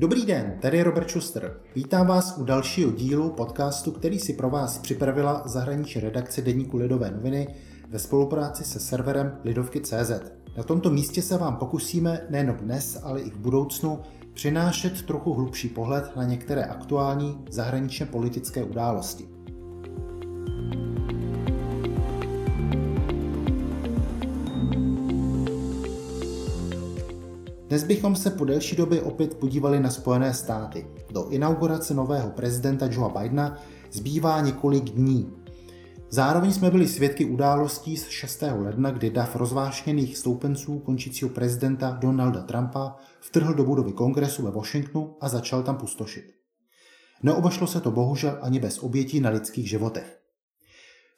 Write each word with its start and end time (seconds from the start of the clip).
Dobrý 0.00 0.26
den, 0.26 0.58
tady 0.60 0.82
Robert 0.82 1.10
Schuster. 1.10 1.60
Vítám 1.74 2.06
vás 2.06 2.38
u 2.38 2.44
dalšího 2.44 2.90
dílu 2.90 3.30
podcastu, 3.30 3.92
který 3.92 4.18
si 4.18 4.32
pro 4.32 4.50
vás 4.50 4.78
připravila 4.78 5.42
zahraniční 5.46 6.00
redakce 6.00 6.42
Deníku 6.42 6.76
Lidové 6.76 7.10
noviny 7.10 7.48
ve 7.88 7.98
spolupráci 7.98 8.64
se 8.64 8.80
serverem 8.80 9.38
Lidovky.cz. 9.44 10.10
Na 10.56 10.62
tomto 10.62 10.90
místě 10.90 11.22
se 11.22 11.38
vám 11.38 11.56
pokusíme 11.56 12.26
nejen 12.30 12.56
dnes, 12.60 13.00
ale 13.02 13.20
i 13.20 13.30
v 13.30 13.36
budoucnu 13.36 14.00
přinášet 14.32 15.02
trochu 15.02 15.34
hlubší 15.34 15.68
pohled 15.68 16.16
na 16.16 16.24
některé 16.24 16.64
aktuální 16.64 17.44
zahraničně 17.50 18.06
politické 18.06 18.64
události. 18.64 19.28
Dnes 27.68 27.84
bychom 27.84 28.16
se 28.16 28.30
po 28.30 28.44
delší 28.44 28.76
době 28.76 29.02
opět 29.02 29.34
podívali 29.34 29.80
na 29.80 29.90
Spojené 29.90 30.34
státy. 30.34 30.86
Do 31.10 31.28
inaugurace 31.28 31.94
nového 31.94 32.30
prezidenta 32.30 32.88
Joea 32.90 33.08
Bidena 33.08 33.58
zbývá 33.92 34.40
několik 34.40 34.84
dní. 34.84 35.32
Zároveň 36.10 36.52
jsme 36.52 36.70
byli 36.70 36.88
svědky 36.88 37.24
událostí 37.24 37.96
z 37.96 38.08
6. 38.08 38.42
ledna, 38.58 38.90
kdy 38.90 39.10
dav 39.10 39.36
rozvášněných 39.36 40.18
stoupenců 40.18 40.78
končícího 40.78 41.28
prezidenta 41.28 41.90
Donalda 41.90 42.42
Trumpa 42.42 42.96
vtrhl 43.20 43.54
do 43.54 43.64
budovy 43.64 43.92
kongresu 43.92 44.42
ve 44.42 44.50
Washingtonu 44.50 45.16
a 45.20 45.28
začal 45.28 45.62
tam 45.62 45.76
pustošit. 45.76 46.24
Neobešlo 47.22 47.66
se 47.66 47.80
to 47.80 47.90
bohužel 47.90 48.38
ani 48.40 48.60
bez 48.60 48.78
obětí 48.78 49.20
na 49.20 49.30
lidských 49.30 49.68
životech. 49.68 50.18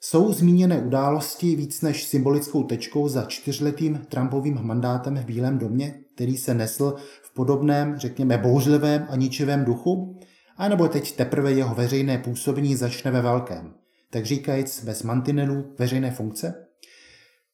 Jsou 0.01 0.33
zmíněné 0.33 0.79
události 0.79 1.57
víc 1.57 1.83
než 1.83 2.05
symbolickou 2.05 2.63
tečkou 2.63 3.09
za 3.09 3.25
čtyřletým 3.25 3.99
Trumpovým 4.09 4.59
mandátem 4.63 5.17
v 5.17 5.25
Bílém 5.25 5.59
domě, 5.59 6.01
který 6.21 6.37
se 6.37 6.55
nesl 6.55 6.95
v 7.23 7.35
podobném, 7.35 7.99
řekněme, 7.99 8.39
bouřlivém 8.39 9.07
a 9.11 9.17
ničivém 9.17 9.65
duchu? 9.65 10.21
A 10.57 10.69
nebo 10.69 10.89
teď 10.89 11.17
teprve 11.17 11.53
jeho 11.53 11.75
veřejné 11.75 12.19
působení 12.19 12.77
začne 12.77 13.11
ve 13.11 13.23
velkém, 13.23 13.75
tak 14.11 14.25
říkajíc 14.25 14.85
bez 14.85 15.03
mantinelů 15.03 15.75
veřejné 15.79 16.11
funkce? 16.11 16.67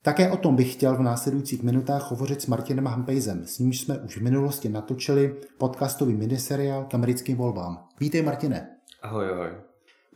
Také 0.03 0.31
o 0.31 0.37
tom 0.37 0.56
bych 0.56 0.72
chtěl 0.72 0.97
v 0.97 1.03
následujících 1.03 1.62
minutách 1.62 2.11
hovořit 2.11 2.42
s 2.42 2.47
Martinem 2.47 2.87
Hampejzem, 2.87 3.47
s 3.47 3.59
nímž 3.59 3.81
jsme 3.81 3.98
už 3.98 4.19
v 4.19 4.22
minulosti 4.22 4.69
natočili 4.69 5.37
podcastový 5.59 6.14
miniseriál 6.14 6.84
k 6.84 6.94
americkým 6.94 7.37
volbám. 7.37 7.78
Vítej 8.00 8.22
Martine. 8.22 8.69
Ahoj, 9.03 9.31
ahoj. 9.31 9.48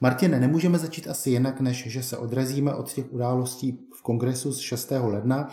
Martine, 0.01 0.41
nemůžeme 0.41 0.79
začít 0.79 1.09
asi 1.09 1.31
jinak, 1.31 1.61
než 1.61 1.87
že 1.87 2.03
se 2.03 2.17
odrazíme 2.17 2.75
od 2.75 2.93
těch 2.93 3.13
událostí 3.13 3.89
v 4.01 4.03
kongresu 4.03 4.53
z 4.53 4.61
6. 4.61 4.93
ledna. 5.01 5.49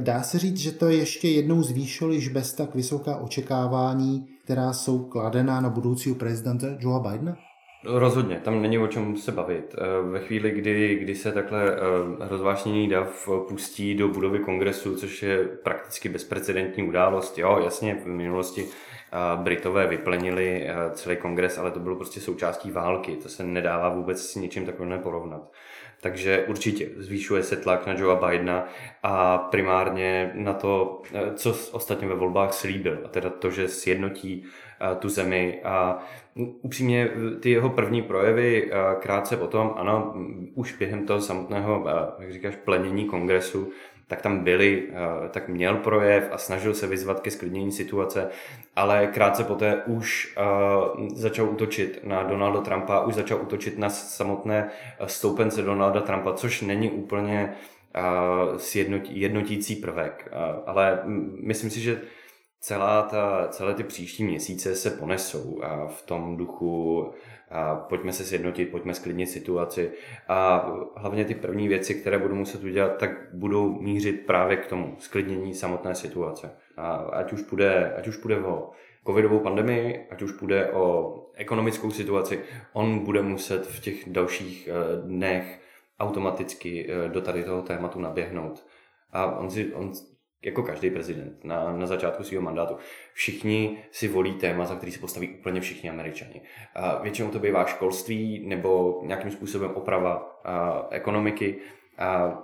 Dá 0.00 0.22
se 0.22 0.38
říct, 0.38 0.56
že 0.56 0.72
to 0.72 0.88
ještě 0.88 1.28
jednou 1.28 1.62
zvýšilo 1.62 2.12
již 2.12 2.28
bez 2.28 2.52
tak 2.52 2.74
vysoká 2.74 3.16
očekávání, 3.16 4.26
která 4.44 4.72
jsou 4.72 5.04
kladená 5.04 5.60
na 5.60 5.70
budoucího 5.70 6.14
prezidenta 6.14 6.66
Joea 6.80 6.98
Bidena? 6.98 7.36
Rozhodně, 7.84 8.40
tam 8.44 8.62
není 8.62 8.78
o 8.78 8.86
čem 8.86 9.16
se 9.16 9.32
bavit. 9.32 9.74
Eh, 9.78 10.10
ve 10.10 10.20
chvíli, 10.20 10.50
kdy, 10.50 10.94
kdy 10.94 11.14
se 11.14 11.32
takhle 11.32 11.72
eh, 11.72 11.78
rozvášněný 12.18 12.88
dav 12.88 13.28
pustí 13.48 13.94
do 13.94 14.08
budovy 14.08 14.38
kongresu, 14.38 14.96
což 14.96 15.22
je 15.22 15.44
prakticky 15.44 16.08
bezprecedentní 16.08 16.82
událost, 16.88 17.38
jo, 17.38 17.60
jasně, 17.64 17.94
v 17.94 18.06
minulosti 18.06 18.68
Britové 19.36 19.86
vyplenili 19.86 20.66
eh, 20.68 20.74
celý 20.92 21.16
kongres, 21.16 21.58
ale 21.58 21.70
to 21.70 21.80
bylo 21.80 21.96
prostě 21.96 22.20
součástí 22.20 22.70
války. 22.70 23.16
To 23.16 23.28
se 23.28 23.44
nedává 23.44 23.88
vůbec 23.88 24.22
s 24.22 24.34
ničím 24.34 24.66
takovým 24.66 24.98
porovnat. 24.98 25.50
Takže 26.02 26.44
určitě 26.48 26.88
zvýšuje 26.96 27.42
se 27.42 27.56
tlak 27.56 27.86
na 27.86 27.92
Joea 27.92 28.28
Bidena 28.28 28.68
a 29.02 29.38
primárně 29.38 30.32
na 30.34 30.52
to, 30.52 31.02
eh, 31.14 31.34
co 31.34 31.56
ostatně 31.72 32.08
ve 32.08 32.14
volbách 32.14 32.52
slíbil, 32.52 33.00
a 33.04 33.08
teda 33.08 33.30
to, 33.30 33.50
že 33.50 33.68
sjednotí 33.68 34.44
eh, 34.80 34.94
tu 34.94 35.08
zemi. 35.08 35.60
A 35.64 35.98
upřímně 36.62 37.10
ty 37.40 37.50
jeho 37.50 37.70
první 37.70 38.02
projevy 38.02 38.70
krátce 39.00 39.36
potom, 39.36 39.74
ano, 39.76 40.14
už 40.54 40.76
během 40.76 41.06
toho 41.06 41.20
samotného, 41.20 41.86
jak 42.18 42.32
říkáš, 42.32 42.56
plenění 42.56 43.04
kongresu, 43.04 43.72
tak 44.12 44.22
tam 44.22 44.44
byli, 44.44 44.88
eh, 44.90 45.28
tak 45.28 45.48
měl 45.48 45.76
projev 45.76 46.28
a 46.32 46.38
snažil 46.38 46.74
se 46.74 46.86
vyzvat 46.86 47.20
ke 47.20 47.30
sklidnění 47.30 47.72
situace, 47.72 48.28
ale 48.76 49.06
krátce 49.06 49.44
poté 49.44 49.82
už 49.86 50.34
eh, 50.36 50.42
začal 51.14 51.48
útočit 51.48 52.00
na 52.04 52.22
Donalda 52.22 52.60
Trumpa, 52.60 53.00
už 53.00 53.14
začal 53.14 53.42
útočit 53.42 53.78
na 53.78 53.90
samotné 53.90 54.70
eh, 54.70 55.08
stoupence 55.08 55.62
Donalda 55.62 56.00
Trumpa, 56.00 56.32
což 56.32 56.60
není 56.60 56.90
úplně 56.90 57.56
jednotící 59.08 59.76
prvek. 59.76 60.28
Ale 60.66 61.02
myslím 61.42 61.70
si, 61.70 61.80
že 61.80 62.00
celá 62.60 63.02
ta, 63.02 63.48
celé 63.50 63.74
ty 63.74 63.84
příští 63.84 64.24
měsíce 64.24 64.74
se 64.74 64.90
ponesou 64.90 65.60
v 65.88 66.02
tom 66.02 66.36
duchu 66.36 67.10
a 67.52 67.74
pojďme 67.74 68.12
se 68.12 68.24
sjednotit, 68.24 68.70
pojďme 68.70 68.94
sklidnit 68.94 69.30
situaci 69.30 69.90
a 70.28 70.70
hlavně 70.96 71.24
ty 71.24 71.34
první 71.34 71.68
věci, 71.68 71.94
které 71.94 72.18
budu 72.18 72.34
muset 72.34 72.64
udělat, 72.64 72.96
tak 72.96 73.10
budou 73.32 73.80
mířit 73.80 74.26
právě 74.26 74.56
k 74.56 74.66
tomu 74.66 74.96
sklidnění 74.98 75.54
samotné 75.54 75.94
situace. 75.94 76.50
A 76.76 76.94
ať 76.94 77.32
už 77.32 77.42
půjde, 77.42 77.94
ať 77.98 78.08
už 78.08 78.16
půjde 78.16 78.36
o 78.40 78.70
covidovou 79.06 79.38
pandemii, 79.38 80.06
ať 80.10 80.22
už 80.22 80.32
půjde 80.32 80.70
o 80.70 81.14
ekonomickou 81.34 81.90
situaci, 81.90 82.40
on 82.72 82.98
bude 82.98 83.22
muset 83.22 83.66
v 83.66 83.80
těch 83.80 84.08
dalších 84.10 84.68
eh, 84.68 85.06
dnech 85.06 85.60
automaticky 86.00 86.90
eh, 86.90 87.08
do 87.08 87.20
tady 87.20 87.44
toho 87.44 87.62
tématu 87.62 88.00
naběhnout. 88.00 88.66
A 89.12 89.38
on, 89.38 89.50
si, 89.50 89.74
on 89.74 89.92
jako 90.42 90.62
každý 90.62 90.90
prezident 90.90 91.44
na, 91.44 91.76
na 91.76 91.86
začátku 91.86 92.24
svého 92.24 92.42
mandátu, 92.42 92.76
všichni 93.12 93.78
si 93.90 94.08
volí 94.08 94.34
téma, 94.34 94.64
za 94.64 94.74
který 94.74 94.92
se 94.92 95.00
postaví 95.00 95.28
úplně 95.28 95.60
všichni 95.60 95.90
američani. 95.90 96.40
A 96.74 97.02
většinou 97.02 97.30
to 97.30 97.38
bývá 97.38 97.64
školství 97.64 98.46
nebo 98.46 99.00
nějakým 99.04 99.30
způsobem 99.30 99.70
oprava 99.74 100.40
a, 100.44 100.86
ekonomiky. 100.90 101.56
A 101.98 102.38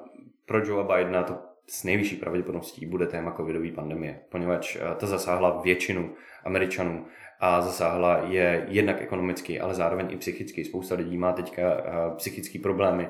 pro 0.47 0.59
Joea 0.67 0.97
Bidena 0.97 1.23
to 1.23 1.39
s 1.67 1.85
nejvyšší 1.85 2.17
pravděpodobností 2.17 2.87
bude 2.87 3.07
téma 3.07 3.33
covidové 3.37 3.73
pandemie, 3.73 4.21
poněvadž 4.29 4.77
ta 4.97 5.07
zasáhla 5.07 5.61
většinu 5.61 6.15
Američanů 6.45 7.07
a 7.41 7.61
zasáhla 7.61 8.19
je 8.29 8.67
jednak 8.69 9.03
ekonomicky, 9.03 9.61
ale 9.61 9.75
zároveň 9.75 10.07
i 10.11 10.17
psychicky. 10.17 10.65
Spousta 10.65 10.95
lidí 10.95 11.19
má 11.19 11.33
teďka 11.33 11.63
eh, 11.63 12.17
psychické 12.17 12.59
problémy, 12.59 13.09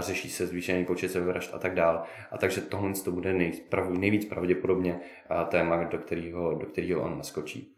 řeší 0.00 0.30
se 0.30 0.46
zvýšený 0.46 0.84
počet 0.84 1.10
sebevražd 1.10 1.54
a 1.54 1.58
tak 1.58 1.74
dál. 1.74 2.02
A 2.30 2.38
takže 2.38 2.60
tohle 2.60 2.92
to 3.04 3.10
bude 3.10 3.32
nejvíc 3.88 4.24
pravděpodobně 4.24 5.00
eh, 5.30 5.44
téma, 5.48 5.84
do 5.84 5.98
kterého, 5.98 6.54
do 6.54 6.66
kterého 6.66 7.02
on 7.02 7.18
naskočí. 7.18 7.74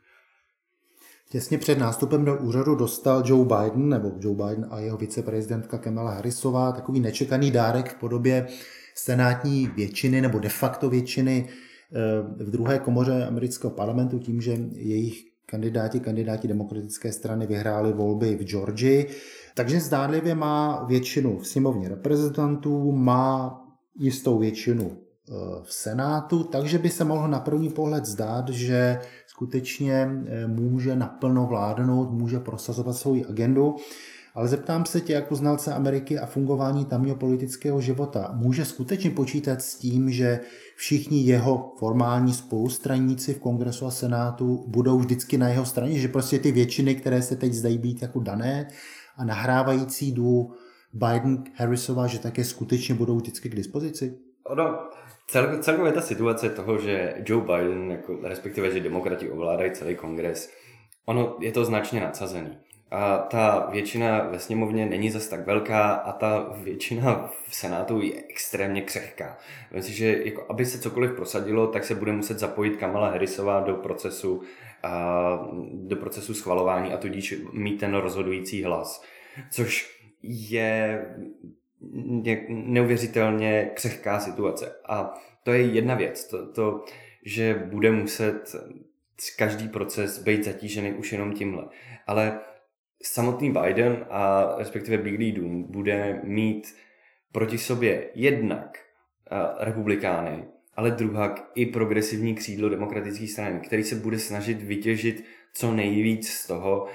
Těsně 1.31 1.59
před 1.59 1.78
nástupem 1.78 2.25
do 2.25 2.37
úřadu 2.37 2.75
dostal 2.75 3.22
Joe 3.27 3.45
Biden, 3.45 3.89
nebo 3.89 4.12
Joe 4.21 4.37
Biden 4.37 4.67
a 4.71 4.78
jeho 4.78 4.97
viceprezidentka 4.97 5.78
Kamala 5.78 6.11
Harrisová 6.11 6.72
takový 6.72 7.01
nečekaný 7.01 7.51
dárek 7.51 7.89
v 7.89 7.95
podobě 7.95 8.47
senátní 8.95 9.67
většiny 9.67 10.21
nebo 10.21 10.39
de 10.39 10.49
facto 10.49 10.91
většiny 10.91 11.49
eh, 11.49 12.45
v 12.45 12.51
druhé 12.51 12.78
komoře 12.78 13.27
amerického 13.27 13.71
parlamentu 13.71 14.19
tím, 14.19 14.41
že 14.41 14.59
jejich 14.72 15.29
kandidáti, 15.50 16.00
kandidáti 16.00 16.49
demokratické 16.49 17.12
strany 17.12 17.47
vyhráli 17.47 17.93
volby 17.93 18.37
v 18.37 18.44
Georgii, 18.44 19.06
takže 19.55 19.81
zdánlivě 19.81 20.34
má 20.34 20.84
většinu 20.84 21.38
v 21.38 21.47
sněmovně 21.47 21.88
reprezentantů, 21.88 22.93
má 22.93 23.60
jistou 23.99 24.39
většinu 24.39 24.91
eh, 24.91 25.33
v 25.62 25.72
Senátu, 25.75 26.44
takže 26.44 26.78
by 26.78 26.89
se 26.89 27.05
mohlo 27.05 27.27
na 27.27 27.41
první 27.41 27.71
pohled 27.71 28.06
zdát, 28.06 28.49
že 28.49 29.00
skutečně 29.27 30.09
eh, 30.27 30.47
může 30.47 30.97
naplno 30.97 31.47
vládnout, 31.47 32.10
může 32.10 32.41
prosazovat 32.41 32.97
svou 32.97 33.25
agendu. 33.28 33.77
Ale 34.34 34.48
zeptám 34.48 34.86
se 34.86 35.00
tě 35.00 35.12
jako 35.12 35.34
znalce 35.34 35.74
Ameriky 35.74 36.18
a 36.18 36.26
fungování 36.26 36.84
tamního 36.84 37.16
politického 37.16 37.80
života. 37.80 38.30
Může 38.34 38.64
skutečně 38.64 39.10
počítat 39.10 39.62
s 39.62 39.74
tím, 39.74 40.10
že 40.10 40.41
všichni 40.77 41.22
jeho 41.22 41.72
formální 41.78 42.34
spolustraníci 42.34 43.34
v 43.34 43.38
kongresu 43.38 43.86
a 43.86 43.91
senátu 43.91 44.65
budou 44.66 44.98
vždycky 44.98 45.38
na 45.38 45.48
jeho 45.48 45.65
straně, 45.65 45.98
že 45.98 46.09
prostě 46.09 46.38
ty 46.38 46.53
většiny, 46.53 46.94
které 46.94 47.22
se 47.22 47.36
teď 47.36 47.53
zdají 47.53 47.78
být 47.78 48.03
jako 48.03 48.21
dané 48.21 48.68
a 49.16 49.24
nahrávající 49.24 50.12
dvou 50.12 50.53
Biden, 50.92 51.44
Harrisova, 51.54 52.06
že 52.06 52.18
také 52.18 52.44
skutečně 52.44 52.94
budou 52.94 53.16
vždycky 53.16 53.48
k 53.48 53.54
dispozici? 53.54 54.18
Ono, 54.47 54.78
cel, 55.26 55.62
celkově 55.62 55.92
ta 55.92 56.00
situace 56.00 56.50
toho, 56.50 56.78
že 56.78 57.15
Joe 57.26 57.42
Biden, 57.47 57.91
jako, 57.91 58.18
respektive, 58.22 58.71
že 58.71 58.80
demokrati 58.80 59.30
ovládají 59.30 59.72
celý 59.72 59.94
kongres, 59.94 60.50
ono 61.06 61.36
je 61.41 61.53
to 61.53 61.65
značně 61.65 62.00
nadsazený 62.00 62.59
a 62.91 63.19
ta 63.19 63.69
většina 63.72 64.22
ve 64.22 64.39
sněmovně 64.39 64.87
není 64.87 65.10
zas 65.10 65.28
tak 65.28 65.47
velká 65.47 65.92
a 65.92 66.13
ta 66.13 66.53
většina 66.63 67.31
v 67.48 67.54
Senátu 67.54 68.01
je 68.01 68.22
extrémně 68.28 68.83
křehká. 68.83 69.39
Myslím 69.75 69.95
že 69.95 70.22
jako, 70.25 70.47
aby 70.48 70.66
se 70.66 70.78
cokoliv 70.78 71.13
prosadilo, 71.13 71.66
tak 71.66 71.84
se 71.84 71.95
bude 71.95 72.13
muset 72.13 72.39
zapojit 72.39 72.77
Kamala 72.77 73.10
Harrisová 73.10 73.60
do 73.60 73.75
procesu, 73.75 74.42
a, 74.83 75.48
do 75.72 75.97
procesu 75.97 76.34
schvalování 76.34 76.92
a 76.92 76.97
tudíž 76.97 77.34
mít 77.53 77.81
ten 77.81 77.95
rozhodující 77.95 78.65
hlas. 78.65 79.04
Což 79.51 80.01
je 80.22 81.07
neuvěřitelně 82.48 83.71
křehká 83.75 84.21
situace. 84.21 84.77
A 84.89 85.15
to 85.43 85.53
je 85.53 85.63
jedna 85.63 85.95
věc. 85.95 86.28
To, 86.28 86.53
to 86.53 86.84
že 87.25 87.54
bude 87.54 87.91
muset 87.91 88.57
každý 89.39 89.69
proces 89.69 90.22
být 90.22 90.45
zatížený 90.45 90.93
už 90.93 91.13
jenom 91.13 91.33
tímhle. 91.33 91.65
Ale 92.07 92.41
samotný 93.02 93.52
Biden 93.52 94.06
a 94.10 94.52
respektive 94.58 94.98
Bílý 94.98 95.32
dům 95.32 95.62
bude 95.62 96.20
mít 96.24 96.74
proti 97.32 97.58
sobě 97.58 98.08
jednak 98.14 98.78
republikány, 99.58 100.44
ale 100.76 100.91
druhak 100.91 101.50
i 101.54 101.66
progresivní 101.66 102.34
křídlo 102.34 102.68
demokratické 102.68 103.26
strany, 103.26 103.60
který 103.60 103.82
se 103.82 103.94
bude 103.94 104.18
snažit 104.18 104.62
vytěžit 104.62 105.24
co 105.54 105.72
nejvíc 105.72 106.28
z 106.28 106.47
toho, 106.47 106.86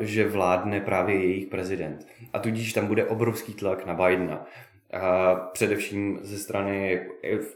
že 0.00 0.28
vládne 0.28 0.80
právě 0.80 1.16
jejich 1.16 1.46
prezident. 1.46 2.06
A 2.32 2.38
tudíž 2.38 2.72
tam 2.72 2.86
bude 2.86 3.04
obrovský 3.04 3.54
tlak 3.54 3.86
na 3.86 3.94
Bidena. 3.94 4.46
A 4.92 5.34
především 5.34 6.18
ze 6.22 6.38
strany 6.38 7.06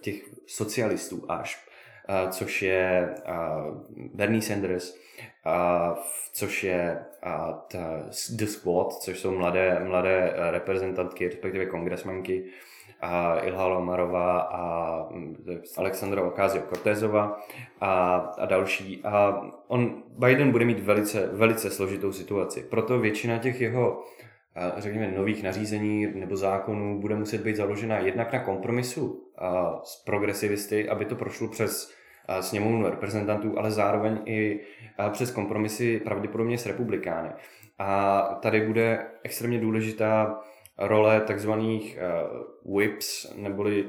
těch 0.01 0.23
socialistů 0.47 1.25
až, 1.29 1.70
což 2.31 2.63
je 2.63 3.15
Bernie 4.15 4.43
Sanders, 4.43 4.95
což 6.33 6.65
je 6.65 7.05
The 8.37 8.47
Squad, 8.47 8.93
což 8.93 9.21
jsou 9.21 9.31
mladé, 9.39 9.85
mladé 9.85 10.33
reprezentantky, 10.37 11.29
respektive 11.29 11.67
kongresmanky, 11.67 12.45
a 13.01 13.41
Ilha 13.41 13.67
Omarová 13.67 14.39
a 14.41 15.09
Alexandra 15.77 16.23
Ocasio-Cortezova 16.23 17.37
a, 17.81 18.17
a 18.17 18.47
další. 18.47 19.01
A 19.05 19.41
on, 19.69 20.03
Biden 20.19 20.51
bude 20.51 20.65
mít 20.65 20.81
velice, 20.81 21.27
velice 21.33 21.71
složitou 21.71 22.13
situaci. 22.13 22.63
Proto 22.63 22.99
většina 22.99 23.39
těch 23.39 23.61
jeho 23.61 24.05
řekněme, 24.77 25.11
nových 25.11 25.43
nařízení 25.43 26.07
nebo 26.15 26.37
zákonů 26.37 27.01
bude 27.01 27.15
muset 27.15 27.41
být 27.41 27.57
založena 27.57 27.99
jednak 27.99 28.33
na 28.33 28.39
kompromisu 28.39 29.25
s 29.83 30.05
progresivisty, 30.05 30.89
aby 30.89 31.05
to 31.05 31.17
prošlo 31.17 31.49
přes 31.49 32.00
sněmovnu 32.41 32.91
reprezentantů, 32.91 33.59
ale 33.59 33.71
zároveň 33.71 34.19
i 34.25 34.61
přes 35.13 35.31
kompromisy 35.31 36.01
pravděpodobně 36.01 36.59
s 36.59 36.67
republikány. 36.67 37.31
A 37.79 38.21
tady 38.43 38.67
bude 38.67 39.07
extrémně 39.23 39.59
důležitá 39.59 40.41
role 40.79 41.21
takzvaných 41.21 41.99
uh, 42.65 42.77
whips, 42.77 43.35
neboli 43.37 43.87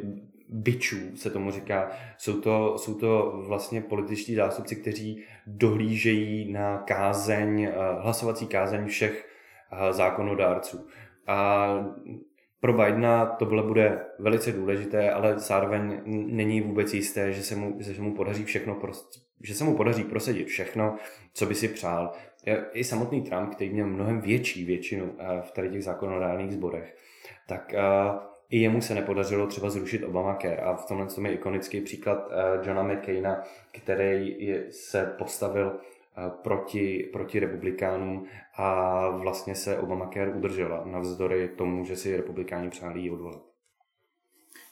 bičů 0.49 1.15
se 1.15 1.29
tomu 1.29 1.51
říká. 1.51 1.89
Jsou 2.17 2.41
to, 2.41 2.77
jsou 2.77 2.93
to 2.93 3.41
vlastně 3.47 3.81
političtí 3.81 4.35
zástupci, 4.35 4.75
kteří 4.75 5.23
dohlížejí 5.47 6.51
na 6.51 6.77
kázeň, 6.77 7.67
uh, 7.67 8.03
hlasovací 8.03 8.47
kázeň 8.47 8.87
všech 8.87 9.29
uh, 9.71 9.91
zákonodárců. 9.91 10.87
A 11.27 11.67
pro 12.61 12.73
Bidena 12.73 13.25
to 13.25 13.45
bylo 13.45 13.63
bude 13.63 14.05
velice 14.19 14.51
důležité, 14.51 15.11
ale 15.11 15.39
zároveň 15.39 16.01
není 16.05 16.61
vůbec 16.61 16.93
jisté, 16.93 17.31
že 17.31 17.43
se 17.43 17.55
mu, 17.55 17.75
že 17.79 17.93
se 17.93 18.01
mu 18.01 18.15
podaří 18.15 18.45
všechno, 18.45 18.79
že 19.43 19.55
se 19.55 19.63
mu 19.63 19.77
podaří 19.77 20.03
prosadit 20.03 20.47
všechno, 20.47 20.97
co 21.33 21.45
by 21.45 21.55
si 21.55 21.67
přál. 21.67 22.11
I 22.73 22.83
samotný 22.83 23.21
Trump, 23.21 23.55
který 23.55 23.69
měl 23.69 23.87
mnohem 23.87 24.21
větší 24.21 24.65
většinu 24.65 25.15
eh, 25.19 25.41
v 25.41 25.51
tady 25.51 25.69
těch 25.69 25.83
zákonodárných 25.83 26.51
sborech, 26.51 26.97
tak 27.47 27.73
eh, 27.73 27.81
i 28.49 28.59
jemu 28.59 28.81
se 28.81 28.95
nepodařilo 28.95 29.47
třeba 29.47 29.69
zrušit 29.69 30.03
Obamacare. 30.03 30.57
A 30.57 30.75
v 30.75 30.85
tomhle 30.85 31.07
tom 31.07 31.25
je 31.25 31.33
ikonický 31.33 31.81
příklad 31.81 32.29
eh, 32.31 32.67
Johna 32.67 32.83
McCaina, 32.83 33.43
který 33.71 34.37
se 34.69 35.15
postavil 35.17 35.79
proti, 36.43 37.09
proti 37.13 37.39
republikánům 37.39 38.25
a 38.57 39.09
vlastně 39.09 39.55
se 39.55 39.77
Obamacare 39.77 40.33
udržela 40.33 40.85
navzdory 40.85 41.49
tomu, 41.57 41.85
že 41.85 41.95
si 41.95 42.17
republikáni 42.17 42.69
přáli 42.69 42.99
ji 43.01 43.09
odvolat. 43.09 43.41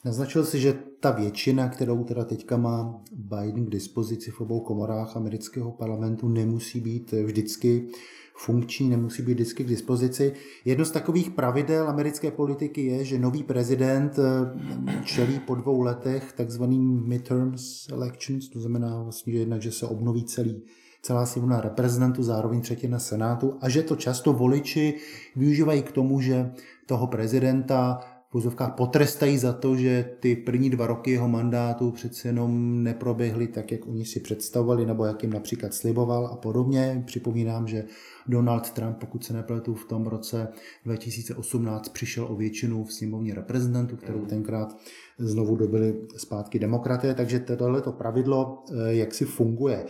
Naznačil 0.06 0.46
si, 0.46 0.60
že 0.60 0.74
ta 1.00 1.12
většina, 1.12 1.70
kterou 1.70 2.04
teda 2.04 2.26
teďka 2.26 2.58
má 2.58 3.02
Biden 3.12 3.66
k 3.66 3.70
dispozici 3.70 4.32
v 4.32 4.42
obou 4.42 4.60
komorách 4.60 5.18
amerického 5.18 5.72
parlamentu, 5.72 6.30
nemusí 6.30 6.82
být 6.82 7.12
vždycky 7.12 7.88
funkční, 8.36 8.90
nemusí 8.90 9.22
být 9.22 9.34
vždycky 9.34 9.64
k 9.64 9.68
dispozici. 9.68 10.34
Jedno 10.66 10.86
z 10.86 10.92
takových 10.92 11.30
pravidel 11.30 11.90
americké 11.90 12.32
politiky 12.32 12.86
je, 12.86 13.06
že 13.06 13.20
nový 13.20 13.44
prezident 13.44 14.20
eh, 14.20 15.04
čelí 15.04 15.40
po 15.40 15.56
dvou 15.56 15.82
letech 15.82 16.34
takzvaným 16.34 17.08
midterms 17.08 17.88
elections, 17.90 18.50
to 18.50 18.60
znamená 18.60 19.04
vlastně, 19.04 19.34
že 19.34 19.40
jednak, 19.40 19.62
že 19.62 19.72
se 19.72 19.88
obnoví 19.88 20.26
celý 20.26 20.64
celá 21.02 21.26
sněmovna 21.26 21.62
reprezentantů, 21.62 22.24
zároveň 22.24 22.62
třetina 22.62 23.00
senátu 23.00 23.58
a 23.62 23.70
že 23.70 23.84
to 23.84 23.96
často 23.96 24.34
voliči 24.34 24.94
využívají 25.36 25.82
k 25.82 25.92
tomu, 25.92 26.22
že 26.22 26.52
toho 26.86 27.08
prezidenta 27.08 28.00
v 28.32 28.74
potrestají 28.76 29.38
za 29.38 29.54
to, 29.54 29.76
že 29.76 30.12
ty 30.20 30.36
první 30.36 30.70
dva 30.70 30.88
roky 30.88 31.12
jeho 31.12 31.28
mandátu 31.28 31.92
přece 31.92 32.28
jenom 32.28 32.84
neproběhly 32.84 33.48
tak, 33.48 33.72
jak 33.72 33.88
oni 33.88 34.06
si 34.06 34.20
představovali, 34.20 34.86
nebo 34.86 35.06
jak 35.06 35.24
jim 35.24 35.34
například 35.34 35.74
sliboval 35.74 36.28
a 36.28 36.36
podobně. 36.36 37.04
Připomínám, 37.06 37.68
že 37.68 37.86
Donald 38.28 38.70
Trump, 38.72 38.98
pokud 38.98 39.26
se 39.26 39.34
nepletu, 39.34 39.74
v 39.74 39.86
tom 39.86 40.08
roce 40.08 40.48
2018 40.86 41.90
přišel 41.90 42.26
o 42.30 42.36
většinu 42.36 42.84
v 42.84 42.94
sněmovně 42.94 43.36
reprezentantů, 43.36 43.98
kterou 43.98 44.26
tenkrát 44.26 44.76
znovu 45.20 45.56
dobili 45.56 46.02
zpátky 46.18 46.60
demokraté, 46.60 47.14
takže 47.14 47.40
tohle 47.40 47.82
to 47.82 47.92
pravidlo 47.92 48.64
eh, 48.72 48.94
jak 48.94 49.14
si 49.14 49.26
funguje. 49.26 49.86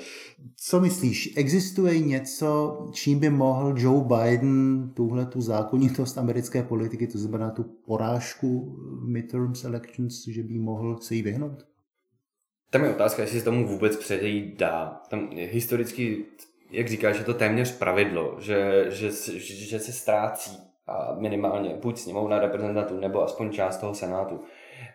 Co 0.56 0.82
myslíš, 0.82 1.34
existuje 1.38 2.00
něco, 2.00 2.78
čím 2.94 3.20
by 3.20 3.30
mohl 3.30 3.74
Joe 3.78 4.04
Biden 4.04 4.90
tuhle 4.94 5.26
tu 5.26 5.42
zákonitost 5.42 6.18
americké 6.18 6.64
politiky, 6.64 7.08
to 7.08 7.18
znamená 7.18 7.52
tu 7.52 7.64
porážku 7.64 8.78
midterms 9.06 9.64
elections, 9.64 10.28
že 10.28 10.44
by 10.44 10.60
mohl 10.60 10.98
se 11.02 11.16
jí 11.16 11.22
vyhnout? 11.22 11.66
Tam 12.70 12.84
je 12.84 12.90
otázka, 12.90 13.22
jestli 13.22 13.40
se 13.40 13.46
tomu 13.46 13.68
vůbec 13.68 13.98
předejít 13.98 14.60
dá. 14.60 15.02
Tam 15.10 15.30
historicky, 15.34 16.26
jak 16.72 16.88
říkáš, 16.88 17.18
je 17.18 17.24
to 17.24 17.34
téměř 17.34 17.78
pravidlo, 17.78 18.36
že, 18.40 18.86
že, 18.90 19.12
že 19.40 19.80
se 19.80 19.92
ztrácí 19.92 20.52
a 20.88 21.16
minimálně 21.20 21.76
buď 21.82 21.98
sněmovna 21.98 22.40
reprezentantů 22.40 23.00
nebo 23.00 23.24
aspoň 23.24 23.52
část 23.52 23.78
toho 23.78 23.96
senátu 23.96 24.40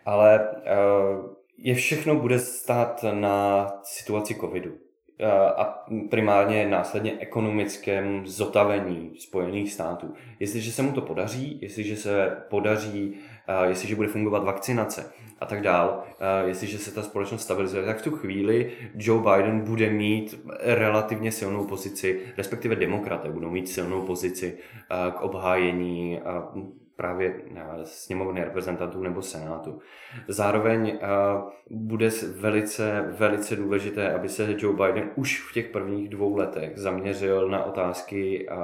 ale 0.04 0.48
uh, 0.48 1.26
je 1.58 1.74
všechno 1.74 2.14
bude 2.14 2.38
stát 2.38 3.04
na 3.12 3.68
situaci 3.82 4.34
covidu 4.34 4.70
uh, 4.70 5.28
a 5.56 5.84
primárně 6.10 6.68
následně 6.68 7.12
ekonomickém 7.18 8.26
zotavení 8.26 9.12
Spojených 9.18 9.72
států. 9.72 10.14
Jestliže 10.40 10.72
se 10.72 10.82
mu 10.82 10.92
to 10.92 11.00
podaří, 11.00 11.58
jestliže 11.62 11.96
se 11.96 12.36
podaří, 12.48 13.14
uh, 13.48 13.68
jestliže 13.68 13.96
bude 13.96 14.08
fungovat 14.08 14.44
vakcinace 14.44 15.12
a 15.40 15.46
tak 15.46 15.62
dál, 15.62 16.04
jestliže 16.46 16.78
se 16.78 16.94
ta 16.94 17.02
společnost 17.02 17.42
stabilizuje, 17.42 17.84
tak 17.84 17.98
v 17.98 18.02
tu 18.02 18.10
chvíli 18.10 18.72
Joe 18.94 19.22
Biden 19.22 19.60
bude 19.60 19.90
mít 19.90 20.40
relativně 20.60 21.32
silnou 21.32 21.64
pozici, 21.64 22.20
respektive 22.36 22.76
demokraté 22.76 23.30
budou 23.30 23.50
mít 23.50 23.68
silnou 23.68 24.02
pozici 24.02 24.58
k 24.88 25.20
obhájení 25.20 26.20
právě 26.96 27.34
eh, 27.56 27.62
sněmovny 27.84 28.44
reprezentantů 28.44 29.02
nebo 29.02 29.22
senátu. 29.22 29.80
Zároveň 30.28 30.98
eh, 31.02 31.06
bude 31.70 32.10
velice, 32.36 33.04
velice 33.18 33.56
důležité, 33.56 34.14
aby 34.14 34.28
se 34.28 34.54
Joe 34.58 34.76
Biden 34.76 35.10
už 35.14 35.40
v 35.50 35.52
těch 35.52 35.68
prvních 35.68 36.08
dvou 36.08 36.36
letech 36.36 36.78
zaměřil 36.78 37.48
na 37.48 37.64
otázky 37.64 38.48
eh, 38.50 38.54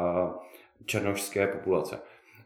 černožské 0.86 1.46
populace. 1.46 1.98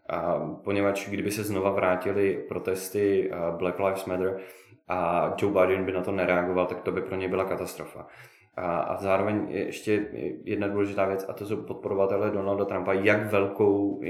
A 0.09 0.39
poněvadž 0.65 1.09
kdyby 1.09 1.31
se 1.31 1.45
znova 1.45 1.71
vrátily 1.71 2.45
protesty 2.49 3.31
Black 3.59 3.79
Lives 3.79 4.05
Matter 4.05 4.41
a 4.89 5.33
Joe 5.39 5.61
Biden 5.61 5.85
by 5.85 5.93
na 5.93 6.03
to 6.03 6.13
nereagoval, 6.13 6.67
tak 6.67 6.81
to 6.81 6.93
by 6.93 7.03
pro 7.03 7.17
ně 7.17 7.29
byla 7.29 7.45
katastrofa. 7.45 8.07
A, 8.57 8.79
a 8.79 9.03
zároveň 9.03 9.47
ještě 9.49 10.07
jedna 10.45 10.69
důležitá 10.69 11.07
věc, 11.07 11.27
a 11.29 11.33
to 11.33 11.47
jsou 11.47 11.57
podporovatelé 11.57 12.31
Donalda 12.31 12.65
Trumpa, 12.65 12.93
jak 12.93 13.33
velkou, 13.33 14.01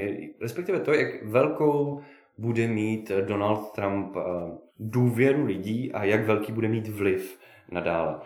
respektive 0.41 0.81
to, 0.81 0.93
jak 0.93 1.25
velkou 1.25 2.01
bude 2.39 2.69
mít 2.69 3.13
Donald 3.27 3.73
Trump 3.73 4.17
eh, 4.17 4.21
důvěru 4.79 5.45
lidí 5.45 5.93
a 5.93 6.05
jak 6.05 6.27
velký 6.27 6.53
bude 6.53 6.69
mít 6.69 6.89
vliv 6.89 7.39
nadále. 7.71 8.21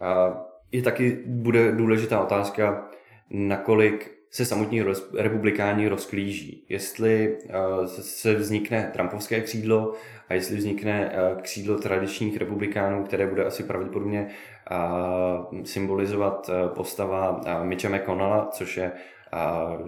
A 0.00 0.42
je 0.72 0.82
taky 0.82 1.22
bude 1.26 1.72
důležitá 1.72 2.20
otázka, 2.20 2.88
nakolik 3.30 4.16
se 4.30 4.44
samotní 4.44 4.82
roz, 4.82 5.14
republikáni 5.14 5.88
rozklíží. 5.88 6.66
Jestli 6.68 7.36
uh, 7.44 7.86
se 7.86 8.34
vznikne 8.34 8.90
Trumpovské 8.92 9.40
křídlo 9.40 9.92
a 10.28 10.34
jestli 10.34 10.56
vznikne 10.56 11.10
uh, 11.10 11.40
křídlo 11.40 11.78
tradičních 11.78 12.36
republikánů, 12.36 13.04
které 13.04 13.26
bude 13.26 13.44
asi 13.44 13.62
pravděpodobně 13.62 14.28
symbolizovat 15.64 16.48
uh, 16.48 16.74
postava 16.74 17.30
uh, 17.30 17.64
Mitcha 17.64 17.88
McConnella, 17.88 18.46
což 18.46 18.76
je 18.76 18.92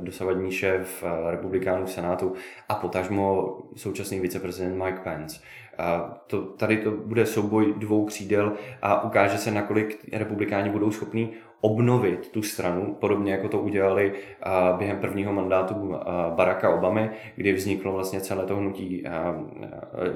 dosavadní 0.00 0.52
šéf 0.52 1.04
republikánů 1.30 1.86
v 1.86 1.90
Senátu 1.90 2.34
a 2.68 2.74
potažmo 2.74 3.56
současný 3.76 4.20
viceprezident 4.20 4.84
Mike 4.84 4.98
Pence. 4.98 5.40
A 5.78 6.18
to, 6.26 6.42
tady 6.42 6.76
to 6.76 6.90
bude 6.90 7.26
souboj 7.26 7.74
dvou 7.76 8.04
křídel 8.04 8.52
a 8.82 9.04
ukáže 9.04 9.38
se, 9.38 9.50
nakolik 9.50 9.98
republikáni 10.12 10.70
budou 10.70 10.90
schopní 10.90 11.30
obnovit 11.60 12.28
tu 12.32 12.42
stranu, 12.42 12.96
podobně 13.00 13.32
jako 13.32 13.48
to 13.48 13.60
udělali 13.60 14.12
během 14.78 14.98
prvního 14.98 15.32
mandátu 15.32 15.94
Baracka 16.34 16.74
Obamy, 16.74 17.10
kdy 17.36 17.52
vzniklo 17.52 17.92
vlastně 17.92 18.20
celé 18.20 18.46
to 18.46 18.56
hnutí 18.56 19.04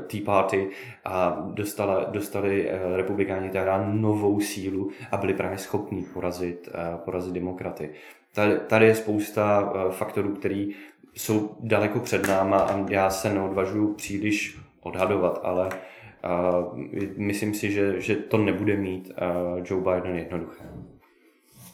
Tea 0.07 0.21
Party 0.25 0.69
a 1.05 1.43
dostala, 1.55 2.05
dostali 2.05 2.71
e, 2.71 2.97
republikáni 2.97 3.51
teda 3.51 3.85
novou 3.93 4.41
sílu 4.41 4.91
a 5.11 5.17
byli 5.17 5.35
právě 5.35 5.59
schopní 5.59 6.07
porazit, 6.15 6.69
porazit 7.05 7.35
demokraty. 7.35 7.91
Tady, 8.35 8.57
tady 8.67 8.87
je 8.87 8.95
spousta 8.95 9.73
e, 9.75 9.93
faktorů, 9.93 10.35
které 10.35 10.67
jsou 11.15 11.51
daleko 11.61 12.01
před 12.01 12.29
náma 12.29 12.59
a 12.59 12.91
já 12.91 13.11
se 13.11 13.35
neodvažuji 13.35 13.95
příliš 13.95 14.59
odhadovat, 14.83 15.41
ale 15.43 15.69
uh, 15.69 16.79
myslím 17.17 17.55
si, 17.55 17.73
že, 17.73 18.01
že 18.01 18.17
to 18.17 18.39
nebude 18.39 18.77
mít 18.77 19.11
uh, 19.11 19.65
Joe 19.65 19.83
Biden 19.83 20.17
jednoduché. 20.17 20.65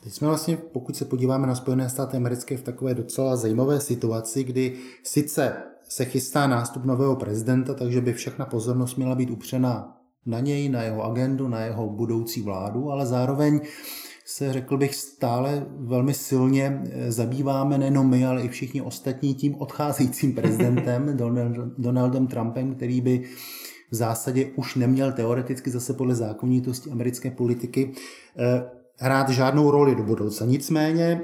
Teď 0.05 0.13
jsme 0.13 0.29
vlastně, 0.29 0.57
pokud 0.57 0.97
se 0.97 1.05
podíváme 1.05 1.47
na 1.47 1.55
Spojené 1.55 1.89
státy 1.89 2.17
americké, 2.17 2.57
v 2.57 2.63
takové 2.63 2.95
docela 2.95 3.37
zajímavé 3.37 3.81
situaci, 3.81 4.45
kdy 4.45 4.77
sice 5.03 5.57
se 5.89 6.05
chystá 6.05 6.47
nástup 6.47 6.85
nového 6.85 7.17
prezidenta, 7.17 7.75
takže 7.75 8.01
by 8.01 8.13
všechna 8.13 8.47
pozornost 8.47 8.97
měla 8.97 9.15
být 9.15 9.31
upřena 9.31 9.97
na 10.27 10.41
něj, 10.41 10.69
na 10.69 10.83
jeho 10.83 11.05
agendu, 11.05 11.49
na 11.49 11.61
jeho 11.61 11.89
budoucí 11.89 12.43
vládu, 12.43 12.91
ale 12.91 13.07
zároveň 13.07 13.61
se, 14.31 14.53
řekl 14.53 14.77
bych, 14.77 14.95
stále 14.95 15.67
velmi 15.79 16.15
silně 16.15 16.83
eh, 16.85 17.13
zabýváme 17.13 17.79
nejenom 17.79 18.11
my, 18.11 18.27
ale 18.27 18.43
i 18.43 18.49
všichni 18.49 18.83
ostatní 18.83 19.35
tím 19.35 19.55
odcházejícím 19.55 20.35
prezidentem 20.35 21.17
Donaldem 21.79 22.27
Trumpem, 22.27 22.75
který 22.75 23.01
by 23.01 23.25
v 23.91 23.95
zásadě 23.95 24.47
už 24.57 24.75
neměl 24.75 25.13
teoreticky 25.13 25.71
zase 25.71 25.95
podle 25.95 26.15
zákonitosti 26.15 26.91
americké 26.91 27.31
politiky 27.31 27.93
eh, 28.39 28.71
hrát 28.97 29.29
žádnou 29.29 29.71
roli 29.71 29.95
do 29.95 30.03
budoucna. 30.03 30.47
Nicméně 30.47 31.21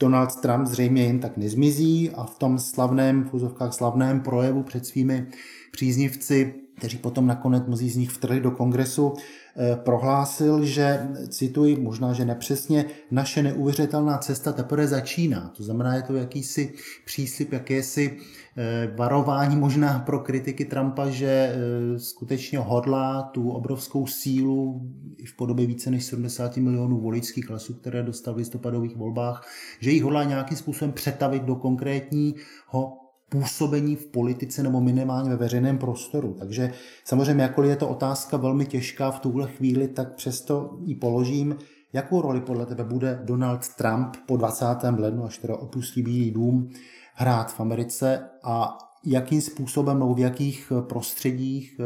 Donald 0.00 0.36
Trump 0.40 0.66
zřejmě 0.66 1.04
jen 1.04 1.18
tak 1.18 1.36
nezmizí 1.36 2.10
a 2.10 2.24
v 2.24 2.38
tom 2.38 2.58
slavném, 2.58 3.30
v 3.32 3.50
slavném 3.70 4.20
projevu 4.20 4.62
před 4.62 4.86
svými 4.86 5.26
příznivci, 5.72 6.63
kteří 6.78 6.98
potom 6.98 7.26
nakonec 7.26 7.66
mnozí 7.66 7.90
z 7.90 7.96
nich 7.96 8.10
vtrhli 8.10 8.40
do 8.40 8.50
kongresu, 8.50 9.12
Eh, 9.56 9.76
prohlásil, 9.76 10.64
že, 10.64 11.08
cituji, 11.28 11.76
možná, 11.76 12.12
že 12.12 12.24
nepřesně, 12.24 12.84
naše 13.10 13.42
neuvěřitelná 13.42 14.18
cesta 14.18 14.52
teprve 14.52 14.88
začíná. 14.88 15.52
To 15.56 15.62
znamená, 15.62 15.94
je 15.94 16.02
to 16.02 16.16
jakýsi 16.16 16.74
příslip, 17.04 17.52
jakési 17.52 18.16
eh, 18.56 18.92
varování 18.96 19.56
možná 19.56 19.98
pro 19.98 20.18
kritiky 20.18 20.64
Trumpa, 20.64 21.08
že 21.08 21.26
eh, 21.26 21.98
skutečně 21.98 22.58
hodlá 22.58 23.22
tu 23.22 23.50
obrovskou 23.50 24.06
sílu 24.06 24.90
i 25.16 25.26
v 25.26 25.36
podobě 25.36 25.66
více 25.66 25.90
než 25.90 26.04
70 26.04 26.56
milionů 26.56 27.00
voličských 27.00 27.48
hlasů, 27.48 27.74
které 27.74 28.02
dostal 28.02 28.34
v 28.34 28.36
listopadových 28.36 28.96
volbách, 28.96 29.48
že 29.80 29.90
ji 29.90 30.00
hodlá 30.00 30.24
nějakým 30.24 30.56
způsobem 30.56 30.92
přetavit 30.92 31.42
do 31.42 31.56
konkrétního 31.56 33.03
působení 33.34 33.96
v 33.96 34.06
politice 34.06 34.62
nebo 34.62 34.80
minimálně 34.80 35.30
ve 35.30 35.36
veřejném 35.36 35.78
prostoru. 35.78 36.36
Takže 36.38 36.72
samozřejmě, 37.04 37.42
jakkoliv 37.42 37.70
je 37.70 37.76
to 37.76 37.88
otázka 37.88 38.36
velmi 38.36 38.66
těžká 38.66 39.10
v 39.10 39.20
tuhle 39.20 39.48
chvíli, 39.48 39.88
tak 39.88 40.14
přesto 40.14 40.78
ji 40.84 40.94
položím. 40.94 41.56
Jakou 41.92 42.22
roli 42.22 42.40
podle 42.40 42.66
tebe 42.66 42.84
bude 42.84 43.20
Donald 43.24 43.68
Trump 43.68 44.16
po 44.26 44.36
20. 44.36 44.66
lednu, 44.98 45.24
až 45.24 45.38
teda 45.38 45.56
opustí 45.56 46.02
Bílý 46.02 46.30
dům, 46.30 46.70
hrát 47.14 47.52
v 47.52 47.60
Americe 47.60 48.30
a 48.44 48.78
jakým 49.06 49.40
způsobem 49.40 49.98
nebo 49.98 50.14
v 50.14 50.18
jakých 50.18 50.72
prostředích, 50.88 51.80
eh, 51.80 51.84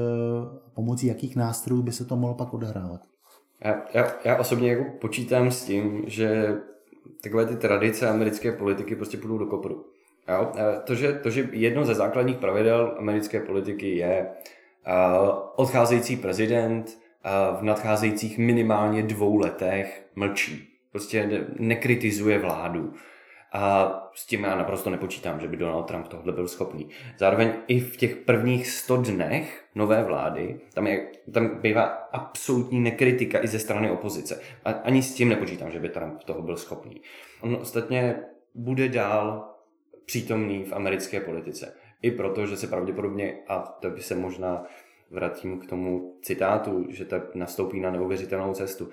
pomocí 0.74 1.06
jakých 1.06 1.36
nástrojů 1.36 1.82
by 1.82 1.92
se 1.92 2.04
to 2.04 2.16
mohlo 2.16 2.34
pak 2.34 2.54
odehrávat? 2.54 3.00
Já, 3.64 3.82
já, 3.94 4.12
já 4.24 4.36
osobně 4.36 4.70
jako 4.70 4.84
počítám 5.00 5.50
s 5.50 5.64
tím, 5.64 6.02
že 6.06 6.56
takové 7.22 7.46
ty 7.46 7.56
tradice 7.56 8.08
americké 8.08 8.52
politiky 8.52 8.96
prostě 8.96 9.18
půjdou 9.18 9.38
do 9.38 9.46
kopru. 9.46 9.84
Jo? 10.28 10.52
To, 10.84 10.94
že, 10.94 11.12
to, 11.12 11.30
že 11.30 11.48
jedno 11.52 11.84
ze 11.84 11.94
základních 11.94 12.36
pravidel 12.36 12.94
americké 12.98 13.40
politiky 13.40 13.96
je 13.96 14.26
uh, 14.26 15.28
odcházející 15.56 16.16
prezident 16.16 16.86
uh, 16.88 17.60
v 17.60 17.62
nadcházejících 17.62 18.38
minimálně 18.38 19.02
dvou 19.02 19.36
letech 19.36 20.06
mlčí. 20.16 20.68
Prostě 20.92 21.26
ne, 21.26 21.46
nekritizuje 21.58 22.38
vládu. 22.38 22.92
A 23.52 23.92
s 24.14 24.26
tím 24.26 24.44
já 24.44 24.56
naprosto 24.56 24.90
nepočítám, 24.90 25.40
že 25.40 25.48
by 25.48 25.56
Donald 25.56 25.82
Trump 25.82 26.08
tohle 26.08 26.32
byl 26.32 26.48
schopný. 26.48 26.88
Zároveň 27.18 27.52
i 27.66 27.80
v 27.80 27.96
těch 27.96 28.16
prvních 28.16 28.68
100 28.68 28.96
dnech 28.96 29.64
nové 29.74 30.02
vlády, 30.02 30.60
tam, 30.74 30.86
je, 30.86 31.06
tam 31.32 31.60
bývá 31.60 31.82
absolutní 32.12 32.80
nekritika 32.80 33.44
i 33.44 33.48
ze 33.48 33.58
strany 33.58 33.90
opozice. 33.90 34.40
A 34.64 34.70
ani 34.70 35.02
s 35.02 35.14
tím 35.14 35.28
nepočítám, 35.28 35.70
že 35.70 35.80
by 35.80 35.88
Trump 35.88 36.24
toho 36.24 36.42
byl 36.42 36.56
schopný. 36.56 37.00
On 37.40 37.58
ostatně 37.60 38.16
bude 38.54 38.88
dál 38.88 39.54
přítomný 40.08 40.64
v 40.64 40.72
americké 40.72 41.20
politice. 41.20 41.74
I 42.02 42.10
proto, 42.10 42.46
že 42.46 42.56
se 42.56 42.66
pravděpodobně, 42.66 43.38
a 43.48 43.58
to 43.58 43.90
by 43.90 44.02
se 44.02 44.14
možná 44.14 44.64
vrátím 45.10 45.60
k 45.60 45.66
tomu 45.66 46.18
citátu, 46.22 46.86
že 46.88 47.04
to 47.04 47.16
nastoupí 47.34 47.80
na 47.80 47.90
neuvěřitelnou 47.90 48.54
cestu. 48.54 48.88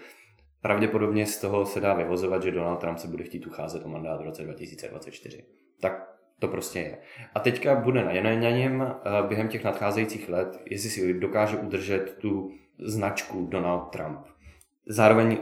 Pravděpodobně 0.62 1.26
z 1.26 1.42
toho 1.42 1.66
se 1.66 1.80
dá 1.80 1.94
vyvozovat, 1.94 2.44
že 2.44 2.52
Donald 2.52 2.78
Trump 2.78 2.98
se 2.98 3.08
bude 3.08 3.24
chtít 3.24 3.48
ucházet 3.48 3.86
o 3.86 3.90
mandát 3.90 4.22
v 4.22 4.24
roce 4.24 4.44
2024. 4.44 5.44
Tak 5.82 6.16
to 6.40 6.48
prostě 6.48 6.80
je. 6.80 6.98
A 7.36 7.40
teďka 7.40 7.76
bude 7.76 8.04
na 8.04 8.52
něm 8.52 8.82
eh, 8.82 9.28
během 9.28 9.48
těch 9.48 9.64
nadcházejících 9.64 10.30
let, 10.30 10.62
jestli 10.66 10.90
si 10.90 11.14
dokáže 11.14 11.58
udržet 11.58 12.18
tu 12.20 12.52
značku 12.80 13.46
Donald 13.46 13.82
Trump. 13.82 14.20
Zároveň 14.88 15.38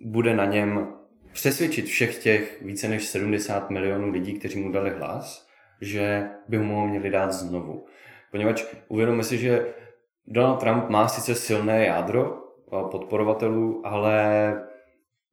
bude 0.00 0.36
na 0.36 0.44
něm 0.44 0.97
přesvědčit 1.32 1.86
všech 1.86 2.18
těch 2.18 2.62
více 2.62 2.88
než 2.88 3.06
70 3.06 3.70
milionů 3.70 4.10
lidí, 4.10 4.38
kteří 4.38 4.60
mu 4.60 4.72
dali 4.72 4.90
hlas, 4.90 5.48
že 5.80 6.28
by 6.48 6.58
mu 6.58 6.86
měli 6.86 7.10
dát 7.10 7.32
znovu. 7.32 7.86
Poněvadž 8.30 8.64
uvědomíme 8.88 9.24
si, 9.24 9.38
že 9.38 9.66
Donald 10.26 10.56
Trump 10.56 10.88
má 10.88 11.08
sice 11.08 11.34
silné 11.34 11.86
jádro 11.86 12.38
podporovatelů, 12.90 13.86
ale 13.86 14.54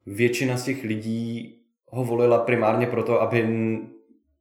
většina 0.06 0.56
z 0.56 0.64
těch 0.64 0.84
lidí 0.84 1.58
ho 1.88 2.04
volila 2.04 2.38
primárně 2.38 2.86
proto, 2.86 3.22
aby 3.22 3.48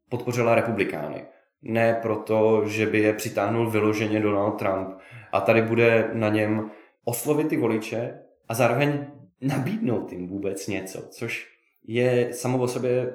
podpořila 0.10 0.56
republikány. 0.56 1.26
Ne 1.62 2.00
proto, 2.02 2.68
že 2.68 2.86
by 2.86 3.00
je 3.00 3.14
přitáhnul 3.14 3.70
vyloženě 3.70 4.20
Donald 4.20 4.52
Trump. 4.52 4.90
A 5.32 5.42
tady 5.42 5.62
bude 5.62 6.10
na 6.14 6.30
něm 6.30 6.72
oslovit 7.04 7.48
ty 7.48 7.58
voliče 7.58 8.20
a 8.50 8.54
zároveň 8.54 9.08
nabídnout 9.42 10.12
jim 10.12 10.28
vůbec 10.28 10.68
něco, 10.68 11.08
což 11.10 11.48
je 11.84 12.34
samo 12.34 12.58
o 12.58 12.68
sobě 12.68 13.14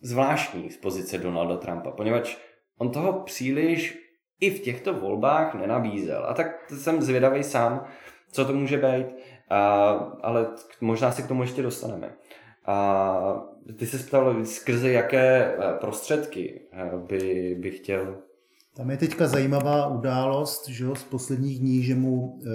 zvláštní 0.00 0.70
z 0.70 0.76
pozice 0.76 1.18
Donalda 1.18 1.56
Trumpa, 1.56 1.90
poněvadž 1.90 2.36
on 2.78 2.90
toho 2.90 3.12
příliš 3.12 3.98
i 4.40 4.50
v 4.50 4.60
těchto 4.60 4.94
volbách 4.94 5.54
nenabízel. 5.54 6.24
A 6.28 6.34
tak 6.34 6.70
jsem 6.70 7.02
zvědavý 7.02 7.42
sám, 7.42 7.86
co 8.32 8.44
to 8.44 8.52
může 8.52 8.76
být, 8.76 9.06
a, 9.50 9.90
ale 10.22 10.46
možná 10.80 11.12
se 11.12 11.22
k 11.22 11.28
tomu 11.28 11.42
ještě 11.42 11.62
dostaneme. 11.62 12.16
A 12.66 13.42
ty 13.78 13.86
se 13.86 14.06
ptal, 14.06 14.44
skrze 14.44 14.92
jaké 14.92 15.44
eh, 15.44 15.78
prostředky 15.80 16.68
eh, 16.72 16.90
by, 16.96 17.56
by 17.60 17.70
chtěl 17.70 18.22
tam 18.76 18.90
je 18.90 18.96
teďka 18.96 19.26
zajímavá 19.26 19.86
událost 19.86 20.68
že 20.68 20.84
jo, 20.84 20.94
z 20.94 21.04
posledních 21.04 21.58
dní, 21.58 21.82
že 21.82 21.94
mu 21.94 22.38
e, 22.40 22.46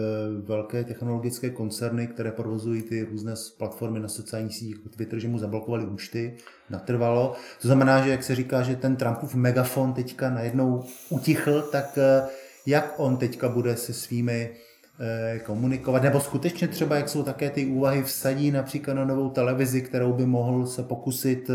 velké 0.41 0.83
technologické 0.83 1.49
koncerny, 1.49 2.07
které 2.07 2.31
provozují 2.31 2.81
ty 2.81 3.03
různé 3.03 3.33
platformy 3.57 3.99
na 3.99 4.07
sociálních 4.07 4.53
sítích 4.53 4.75
jako 4.75 4.89
Twitter, 4.89 5.19
že 5.19 5.27
mu 5.27 5.37
zablokovali 5.37 5.85
účty, 5.85 6.37
natrvalo. 6.69 7.33
To 7.61 7.67
znamená, 7.67 8.05
že 8.05 8.11
jak 8.11 8.23
se 8.23 8.35
říká, 8.35 8.61
že 8.61 8.75
ten 8.75 8.95
Trumpův 8.95 9.35
megafon 9.35 9.93
teďka 9.93 10.29
najednou 10.29 10.83
utichl, 11.09 11.61
tak 11.61 11.97
e, 11.97 12.27
jak 12.65 12.93
on 12.97 13.17
teďka 13.17 13.49
bude 13.49 13.75
se 13.75 13.93
svými 13.93 14.49
e, 14.99 15.39
komunikovat, 15.39 16.03
nebo 16.03 16.19
skutečně 16.19 16.67
třeba, 16.67 16.95
jak 16.95 17.09
jsou 17.09 17.23
také 17.23 17.49
ty 17.49 17.65
úvahy 17.65 18.03
vsadí 18.03 18.51
například 18.51 18.93
na 18.93 19.05
novou 19.05 19.29
televizi, 19.29 19.81
kterou 19.81 20.13
by 20.13 20.25
mohl 20.25 20.67
se 20.67 20.83
pokusit 20.83 21.49
e, 21.49 21.53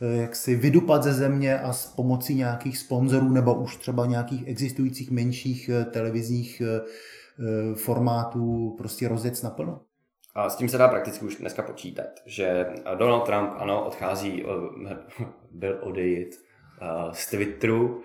jak 0.00 0.36
si 0.36 0.56
vydupat 0.56 1.02
ze 1.02 1.12
země 1.12 1.60
a 1.60 1.72
s 1.72 1.86
pomocí 1.86 2.34
nějakých 2.34 2.78
sponzorů 2.78 3.28
nebo 3.28 3.54
už 3.54 3.76
třeba 3.76 4.06
nějakých 4.06 4.48
existujících 4.48 5.10
menších 5.10 5.68
eh, 5.68 5.84
televizních 5.84 6.62
eh, 6.64 6.80
formátů 7.74 8.74
prostě 8.78 9.08
rozjet 9.08 9.42
naplno? 9.42 9.80
A 10.34 10.50
s 10.50 10.56
tím 10.56 10.68
se 10.68 10.78
dá 10.78 10.88
prakticky 10.88 11.24
už 11.24 11.36
dneska 11.36 11.62
počítat, 11.62 12.06
že 12.26 12.66
Donald 12.98 13.20
Trump, 13.20 13.50
ano, 13.56 13.84
odchází, 13.86 14.44
byl 15.50 15.78
odejít 15.82 16.34
z 17.12 17.30
Twitteru, 17.30 18.02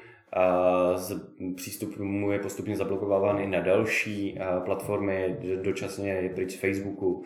přístup 1.55 1.97
mu 1.97 2.31
je 2.31 2.39
postupně 2.39 2.77
zablokováván 2.77 3.39
i 3.39 3.47
na 3.47 3.59
další 3.59 4.39
platformy, 4.65 5.37
dočasně 5.61 6.11
je 6.11 6.29
pryč 6.29 6.51
z 6.51 6.59
Facebooku, 6.59 7.23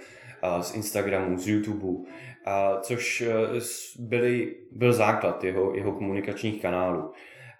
z 0.61 0.75
Instagramu, 0.75 1.37
z 1.37 1.47
YouTube, 1.47 2.09
což 2.81 3.21
e, 3.21 3.33
byly, 3.99 4.55
byl 4.71 4.93
základ 4.93 5.43
jeho, 5.43 5.75
jeho 5.75 5.91
komunikačních 5.91 6.61
kanálů. 6.61 7.11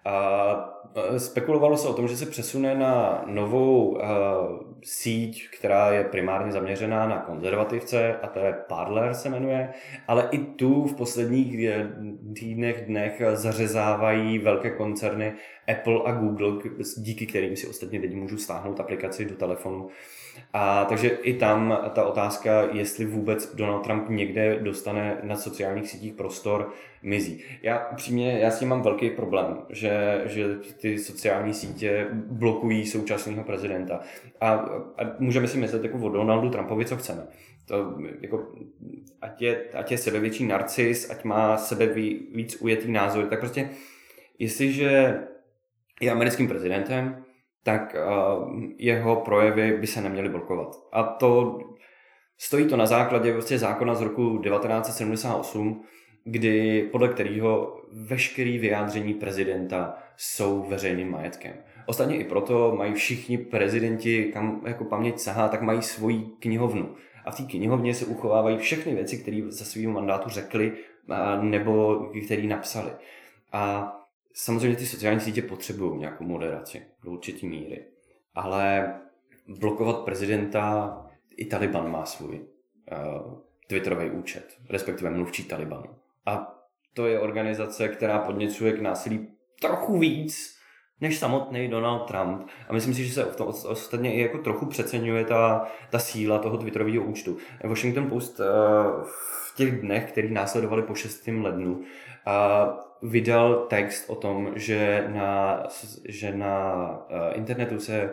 A 0.04 0.77
spekulovalo 1.16 1.76
se 1.76 1.88
o 1.88 1.94
tom, 1.94 2.08
že 2.08 2.16
se 2.16 2.26
přesune 2.26 2.74
na 2.74 3.24
novou 3.26 3.88
uh, 3.88 4.00
síť, 4.84 5.48
která 5.58 5.92
je 5.92 6.04
primárně 6.04 6.52
zaměřená 6.52 7.08
na 7.08 7.18
konzervativce, 7.18 8.16
a 8.16 8.26
to 8.26 8.38
je 8.38 8.52
Parler 8.68 9.14
se 9.14 9.28
jmenuje, 9.28 9.72
ale 10.08 10.28
i 10.30 10.38
tu 10.38 10.84
v 10.84 10.96
posledních 10.96 11.64
e, 11.64 11.88
týdnech, 12.34 12.86
dnech 12.86 13.22
zařezávají 13.32 14.38
velké 14.38 14.70
koncerny 14.70 15.32
Apple 15.68 16.00
a 16.04 16.12
Google, 16.12 16.52
díky 16.96 17.26
kterým 17.26 17.56
si 17.56 17.66
ostatně 17.66 18.00
teď 18.00 18.14
můžu 18.14 18.38
stáhnout 18.38 18.80
aplikaci 18.80 19.24
do 19.24 19.34
telefonu 19.34 19.88
a 20.52 20.84
takže 20.84 21.08
i 21.08 21.34
tam 21.34 21.78
ta 21.94 22.04
otázka, 22.04 22.68
jestli 22.72 23.04
vůbec 23.04 23.54
Donald 23.54 23.80
Trump 23.80 24.08
někde 24.08 24.58
dostane 24.60 25.18
na 25.22 25.36
sociálních 25.36 25.88
sítích 25.88 26.12
prostor, 26.12 26.72
mizí. 27.02 27.42
Já 27.62 27.88
upřímně, 27.88 28.38
já 28.38 28.50
s 28.50 28.58
tím 28.58 28.68
mám 28.68 28.82
velký 28.82 29.10
problém, 29.10 29.58
že, 29.70 30.22
že 30.26 30.44
ty 30.80 30.98
sociální 30.98 31.54
sítě 31.54 32.06
blokují 32.12 32.86
současného 32.86 33.44
prezidenta. 33.44 34.00
A, 34.40 34.50
a 34.50 35.16
můžeme 35.18 35.48
si 35.48 35.58
myslet 35.58 35.84
jako 35.84 35.98
o 35.98 36.08
Donaldu 36.08 36.50
Trumpovi, 36.50 36.84
co 36.84 36.96
chceme. 36.96 37.26
To, 37.66 37.98
jako, 38.20 38.52
ať, 39.20 39.42
je, 39.42 39.64
ať 39.74 39.90
je 39.90 39.98
sebevětší 39.98 40.46
narcis, 40.46 41.10
ať 41.10 41.24
má 41.24 41.56
sebe 41.56 41.86
víc 41.86 42.56
ujetý 42.60 42.92
názor, 42.92 43.26
tak 43.26 43.40
prostě 43.40 43.70
jestliže 44.38 45.18
je 46.00 46.10
americkým 46.10 46.48
prezidentem, 46.48 47.24
tak 47.62 47.96
uh, 47.96 48.62
jeho 48.78 49.16
projevy 49.16 49.76
by 49.80 49.86
se 49.86 50.00
neměly 50.00 50.28
blokovat. 50.28 50.76
A 50.92 51.02
to 51.02 51.58
stojí 52.38 52.66
to 52.66 52.76
na 52.76 52.86
základě 52.86 53.32
vlastně 53.32 53.58
zákona 53.58 53.94
z 53.94 54.02
roku 54.02 54.38
1978, 54.38 55.84
kdy 56.24 56.82
podle 56.92 57.08
kterého 57.08 57.76
veškerý 57.92 58.58
vyjádření 58.58 59.14
prezidenta 59.14 59.94
jsou 60.18 60.62
veřejným 60.68 61.10
majetkem. 61.10 61.52
Ostatně 61.86 62.16
i 62.16 62.24
proto 62.24 62.74
mají 62.76 62.94
všichni 62.94 63.38
prezidenti, 63.38 64.24
kam 64.24 64.62
jako 64.66 64.84
paměť 64.84 65.18
sahá, 65.18 65.48
tak 65.48 65.62
mají 65.62 65.82
svoji 65.82 66.22
knihovnu. 66.38 66.94
A 67.24 67.30
v 67.30 67.36
té 67.36 67.42
knihovně 67.42 67.94
se 67.94 68.06
uchovávají 68.06 68.58
všechny 68.58 68.94
věci, 68.94 69.18
které 69.18 69.42
za 69.48 69.64
svého 69.64 69.92
mandátu 69.92 70.30
řekli 70.30 70.72
nebo 71.40 71.96
které 72.24 72.42
napsali. 72.42 72.90
A 73.52 73.94
Samozřejmě 74.40 74.76
ty 74.76 74.86
sociální 74.86 75.20
sítě 75.20 75.42
potřebují 75.42 75.98
nějakou 75.98 76.24
moderaci 76.24 76.82
do 77.04 77.10
určitý 77.10 77.46
míry, 77.46 77.84
ale 78.34 78.94
blokovat 79.48 80.04
prezidenta, 80.04 80.96
i 81.36 81.44
Taliban 81.44 81.90
má 81.90 82.06
svůj 82.06 82.40
uh, 82.40 83.38
Twitterový 83.66 84.10
účet, 84.10 84.56
respektive 84.68 85.10
mluvčí 85.10 85.44
Talibanu. 85.44 85.90
A 86.26 86.58
to 86.94 87.06
je 87.06 87.20
organizace, 87.20 87.88
která 87.88 88.18
podněcuje 88.18 88.72
k 88.72 88.80
násilí 88.80 89.28
trochu 89.60 89.98
víc 89.98 90.58
než 91.00 91.18
samotný 91.18 91.68
Donald 91.68 91.98
Trump. 91.98 92.48
A 92.68 92.72
myslím 92.72 92.94
si, 92.94 93.04
že 93.04 93.14
se 93.14 93.24
v 93.24 93.36
tom 93.36 93.48
ostatně 93.48 94.14
i 94.14 94.20
jako 94.20 94.38
trochu 94.38 94.66
přeceňuje 94.66 95.24
ta, 95.24 95.68
ta 95.90 95.98
síla 95.98 96.38
toho 96.38 96.56
Twitterového 96.56 97.04
účtu. 97.04 97.36
Washington 97.64 98.08
Post 98.08 98.40
uh, 98.40 98.46
v 99.04 99.54
těch 99.56 99.80
dnech, 99.80 100.12
který 100.12 100.32
následovali 100.32 100.82
po 100.82 100.94
6. 100.94 101.26
lednu, 101.26 101.72
uh, 101.72 101.82
vydal 103.10 103.54
text 103.54 104.10
o 104.10 104.14
tom, 104.14 104.52
že 104.54 105.08
na, 105.14 105.62
že 106.08 106.32
na 106.36 106.88
uh, 107.10 107.38
internetu 107.38 107.80
se 107.80 108.10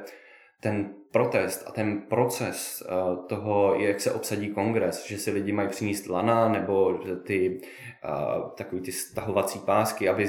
ten 0.66 0.90
protest 1.12 1.64
a 1.68 1.72
ten 1.72 2.02
proces 2.02 2.84
uh, 2.90 3.26
toho, 3.26 3.76
jak 3.76 4.02
se 4.02 4.12
obsadí 4.12 4.50
kongres, 4.50 5.08
že 5.08 5.18
si 5.18 5.32
lidi 5.32 5.52
mají 5.52 5.70
přinést 5.70 6.10
lana 6.10 6.50
nebo 6.50 7.00
ty 7.24 7.60
uh, 7.60 8.50
takový 8.50 8.82
ty 8.82 8.92
stahovací 8.92 9.60
pásky, 9.60 10.10
aby 10.10 10.28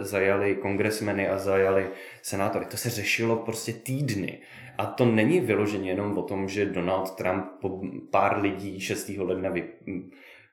zajali 0.00 0.54
kongresmeny 0.54 1.28
a 1.28 1.38
zajali 1.38 1.90
senátory. 2.22 2.64
To 2.64 2.76
se 2.76 2.90
řešilo 2.90 3.36
prostě 3.36 3.72
týdny. 3.72 4.38
A 4.78 4.86
to 4.86 5.04
není 5.04 5.40
vyloženě 5.40 5.90
jenom 5.90 6.18
o 6.18 6.22
tom, 6.22 6.48
že 6.48 6.66
Donald 6.66 7.10
Trump 7.10 7.44
po 7.60 7.80
pár 8.10 8.40
lidí 8.40 8.80
6. 8.80 9.08
ledna 9.18 9.50
vy, 9.50 9.64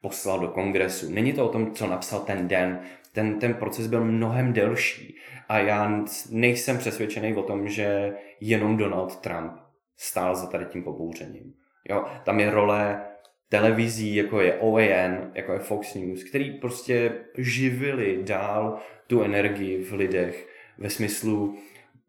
poslal 0.01 0.39
do 0.39 0.47
kongresu. 0.47 1.11
Není 1.11 1.33
to 1.33 1.45
o 1.45 1.49
tom, 1.49 1.71
co 1.71 1.87
napsal 1.87 2.19
ten 2.19 2.47
den, 2.47 2.79
ten, 3.13 3.39
ten 3.39 3.53
proces 3.53 3.87
byl 3.87 4.03
mnohem 4.05 4.53
delší 4.53 5.15
a 5.49 5.59
já 5.59 6.03
nejsem 6.29 6.77
přesvědčený 6.77 7.35
o 7.35 7.43
tom, 7.43 7.67
že 7.67 8.13
jenom 8.39 8.77
Donald 8.77 9.15
Trump 9.15 9.51
stál 9.97 10.35
za 10.35 10.47
tady 10.47 10.65
tím 10.65 10.83
pobouřením. 10.83 11.53
Jo, 11.89 12.05
tam 12.23 12.39
je 12.39 12.51
role 12.51 13.01
televizí, 13.49 14.15
jako 14.15 14.41
je 14.41 14.53
OAN, 14.59 15.31
jako 15.33 15.53
je 15.53 15.59
Fox 15.59 15.95
News, 15.95 16.23
který 16.23 16.59
prostě 16.59 17.11
živili 17.37 18.19
dál 18.23 18.77
tu 19.07 19.23
energii 19.23 19.83
v 19.83 19.93
lidech 19.93 20.47
ve 20.77 20.89
smyslu 20.89 21.55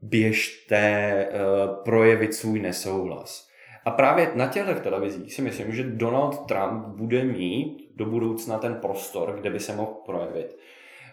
běžte 0.02 1.26
uh, 1.28 1.84
projevit 1.84 2.34
svůj 2.34 2.60
nesouhlas. 2.60 3.48
A 3.84 3.90
právě 3.90 4.30
na 4.34 4.46
těchto 4.46 4.74
televizích 4.74 5.34
si 5.34 5.42
myslím, 5.42 5.72
že 5.72 5.82
Donald 5.82 6.46
Trump 6.46 6.86
bude 6.86 7.24
mít 7.24 7.90
do 7.96 8.04
budoucna 8.04 8.58
ten 8.58 8.74
prostor, 8.74 9.36
kde 9.40 9.50
by 9.50 9.60
se 9.60 9.76
mohl 9.76 9.92
projevit. 10.06 10.56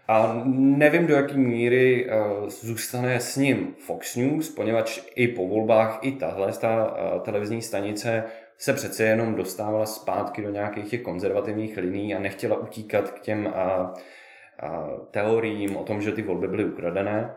A 0.09 0.41
nevím, 0.53 1.07
do 1.07 1.15
jaké 1.15 1.37
míry 1.37 2.09
uh, 2.09 2.47
zůstane 2.47 3.19
s 3.19 3.35
ním 3.35 3.75
Fox 3.77 4.15
News, 4.15 4.49
poněvadž 4.49 5.01
i 5.15 5.27
po 5.27 5.47
volbách 5.47 5.99
i 6.01 6.11
tahle 6.11 6.53
ta 6.53 6.85
uh, 6.85 7.21
televizní 7.21 7.61
stanice 7.61 8.23
se 8.57 8.73
přece 8.73 9.03
jenom 9.03 9.35
dostávala 9.35 9.85
zpátky 9.85 10.41
do 10.41 10.51
nějakých 10.51 10.89
těch 10.89 11.01
konzervativních 11.01 11.77
liní 11.77 12.15
a 12.15 12.19
nechtěla 12.19 12.57
utíkat 12.57 13.11
k 13.11 13.19
těm 13.19 13.45
uh, 13.45 13.51
uh, 13.51 15.05
teoriím 15.11 15.77
o 15.77 15.83
tom, 15.83 16.01
že 16.01 16.11
ty 16.11 16.21
volby 16.21 16.47
byly 16.47 16.65
ukradené. 16.65 17.35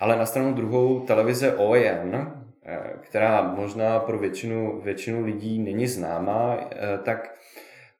Ale 0.00 0.16
na 0.16 0.26
stranu 0.26 0.54
druhou 0.54 1.00
televize 1.00 1.56
OAN, 1.56 2.42
která 3.00 3.42
možná 3.42 3.98
pro 3.98 4.18
většinu, 4.18 4.80
většinu 4.80 5.24
lidí 5.24 5.58
není 5.58 5.86
známá, 5.86 6.70
tak 7.02 7.34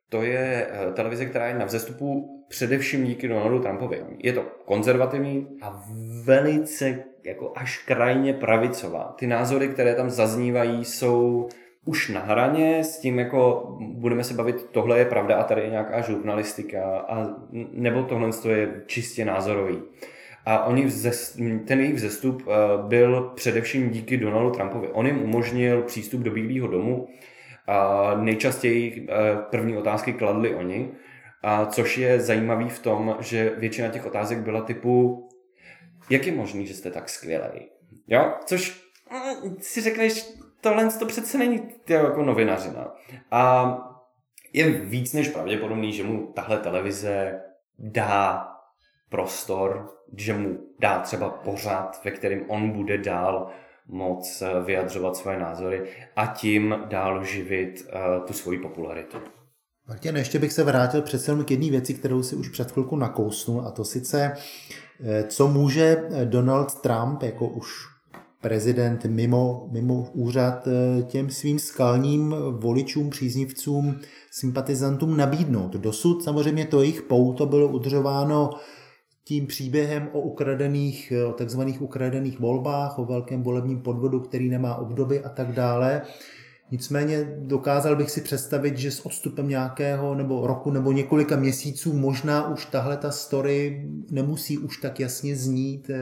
to 0.08 0.22
je 0.22 0.66
televize, 0.94 1.26
která 1.26 1.46
je 1.46 1.54
na 1.54 1.64
vzestupu 1.64 2.36
především 2.48 3.04
díky 3.04 3.28
Donaldu 3.28 3.58
Trumpovi. 3.58 4.02
Je 4.18 4.32
to 4.32 4.42
konzervativní 4.64 5.46
a 5.62 5.84
velice 6.24 7.04
jako 7.24 7.52
až 7.56 7.78
krajně 7.78 8.32
pravicová. 8.32 9.14
Ty 9.18 9.26
názory, 9.26 9.68
které 9.68 9.94
tam 9.94 10.10
zaznívají, 10.10 10.84
jsou 10.84 11.48
už 11.84 12.08
na 12.08 12.20
hraně 12.20 12.84
s 12.84 12.98
tím, 12.98 13.18
jako 13.18 13.72
budeme 13.80 14.24
se 14.24 14.34
bavit, 14.34 14.66
tohle 14.70 14.98
je 14.98 15.04
pravda 15.04 15.36
a 15.36 15.44
tady 15.44 15.62
je 15.62 15.70
nějaká 15.70 16.00
žurnalistika, 16.00 16.98
a, 16.98 17.26
nebo 17.72 18.02
tohle 18.02 18.30
je 18.50 18.82
čistě 18.86 19.24
názorový. 19.24 19.82
A 20.46 20.64
oni 20.64 20.84
vzest, 20.84 21.40
ten 21.66 21.80
jejich 21.80 21.94
vzestup 21.94 22.42
eh, 22.42 22.52
byl 22.88 23.32
především 23.34 23.90
díky 23.90 24.16
Donaldu 24.16 24.50
Trumpovi. 24.50 24.88
On 24.88 25.06
jim 25.06 25.22
umožnil 25.22 25.82
přístup 25.82 26.20
do 26.20 26.30
Bílého 26.30 26.68
domu. 26.68 27.08
A 27.66 28.10
nejčastěji 28.14 29.06
eh, 29.08 29.14
první 29.50 29.76
otázky 29.76 30.12
kladli 30.12 30.54
oni. 30.54 30.90
A 31.42 31.66
což 31.66 31.98
je 31.98 32.20
zajímavý 32.20 32.68
v 32.68 32.78
tom, 32.78 33.16
že 33.20 33.52
většina 33.56 33.88
těch 33.88 34.06
otázek 34.06 34.38
byla 34.38 34.60
typu, 34.60 35.28
jak 36.10 36.26
je 36.26 36.32
možný, 36.32 36.66
že 36.66 36.74
jste 36.74 36.90
tak 36.90 37.08
skvělý? 37.08 37.68
Jo, 38.06 38.34
což 38.44 38.90
mm, 39.44 39.56
si 39.60 39.80
řekneš, 39.80 40.26
tohle 40.60 40.88
to 40.98 41.06
přece 41.06 41.38
není 41.38 41.68
jako 41.88 42.22
novinařina. 42.22 42.94
A 43.30 43.72
je 44.52 44.70
víc 44.70 45.12
než 45.12 45.28
pravděpodobný, 45.28 45.92
že 45.92 46.04
mu 46.04 46.26
tahle 46.26 46.58
televize 46.58 47.40
dá 47.78 48.48
prostor, 49.08 49.88
že 50.16 50.32
mu 50.32 50.58
dá 50.78 50.98
třeba 50.98 51.30
pořád, 51.30 52.00
ve 52.04 52.10
kterým 52.10 52.50
on 52.50 52.70
bude 52.70 52.98
dál 52.98 53.50
moc 53.88 54.42
eh, 54.42 54.60
vyjadřovat 54.64 55.16
svoje 55.16 55.38
názory 55.38 55.82
a 56.16 56.26
tím 56.26 56.74
dál 56.88 57.24
živit 57.24 57.86
uh, 57.92 58.26
tu 58.26 58.32
svoji 58.32 58.58
popularitu. 58.58 59.18
Martin, 59.88 60.16
ještě 60.16 60.38
bych 60.38 60.52
se 60.52 60.64
vrátil 60.64 61.02
přece 61.02 61.30
jenom 61.30 61.44
k 61.44 61.50
jedné 61.50 61.70
věci, 61.70 61.94
kterou 61.94 62.22
si 62.22 62.36
už 62.36 62.48
před 62.48 62.70
chvilku 62.70 62.96
nakousnul, 62.96 63.62
a 63.66 63.70
to 63.70 63.84
sice, 63.84 64.32
eh, 65.04 65.24
co 65.28 65.48
může 65.48 66.08
Donald 66.24 66.80
Trump 66.80 67.22
jako 67.22 67.48
už 67.48 67.96
prezident 68.40 69.04
mimo, 69.04 69.68
mimo 69.72 70.08
úřad 70.12 70.68
eh, 70.68 71.02
těm 71.02 71.30
svým 71.30 71.58
skalním 71.58 72.34
voličům, 72.50 73.10
příznivcům, 73.10 74.00
sympatizantům 74.30 75.16
nabídnout. 75.16 75.72
Dosud 75.72 76.24
samozřejmě 76.24 76.64
to 76.64 76.80
jejich 76.80 77.02
pouto 77.02 77.46
bylo 77.46 77.68
udržováno 77.68 78.50
tím 79.28 79.46
příběhem 79.46 80.08
o 80.12 80.20
ukradených, 80.20 81.12
o 81.28 81.32
takzvaných 81.32 81.82
ukradených 81.82 82.40
volbách, 82.40 82.98
o 82.98 83.04
velkém 83.04 83.42
volebním 83.42 83.82
podvodu, 83.82 84.20
který 84.20 84.48
nemá 84.48 84.74
obdoby 84.74 85.24
a 85.24 85.28
tak 85.28 85.52
dále. 85.52 86.02
Nicméně 86.70 87.36
dokázal 87.38 87.96
bych 87.96 88.10
si 88.10 88.20
představit, 88.20 88.78
že 88.78 88.90
s 88.90 89.06
odstupem 89.06 89.48
nějakého 89.48 90.14
nebo 90.14 90.46
roku 90.46 90.70
nebo 90.70 90.92
několika 90.92 91.36
měsíců 91.36 91.92
možná 91.92 92.48
už 92.48 92.66
tahle 92.66 92.96
ta 92.96 93.10
story 93.10 93.88
nemusí 94.10 94.58
už 94.58 94.76
tak 94.76 95.00
jasně 95.00 95.36
znít, 95.36 95.90
eh, 95.90 95.96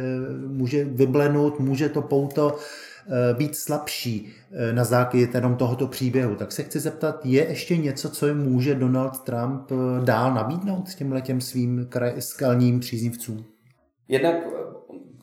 může 0.46 0.84
vyblenout, 0.84 1.60
může 1.60 1.88
to 1.88 2.02
pouto 2.02 2.56
eh, 2.56 2.93
být 3.36 3.56
slabší 3.56 4.32
eh, 4.52 4.72
na 4.72 4.84
základě 4.84 5.28
jenom 5.34 5.56
tohoto 5.56 5.86
příběhu. 5.86 6.34
Tak 6.34 6.52
se 6.52 6.62
chci 6.62 6.80
zeptat, 6.80 7.26
je 7.26 7.48
ještě 7.48 7.76
něco, 7.76 8.10
co 8.10 8.26
jim 8.26 8.38
může 8.38 8.74
Donald 8.74 9.20
Trump 9.20 9.70
dál 10.04 10.34
nabídnout 10.34 10.94
těmhle 10.94 11.20
těm 11.20 11.40
svým 11.40 11.88
skalním 12.18 12.80
příznivcům? 12.80 13.44
Jednak 14.08 14.34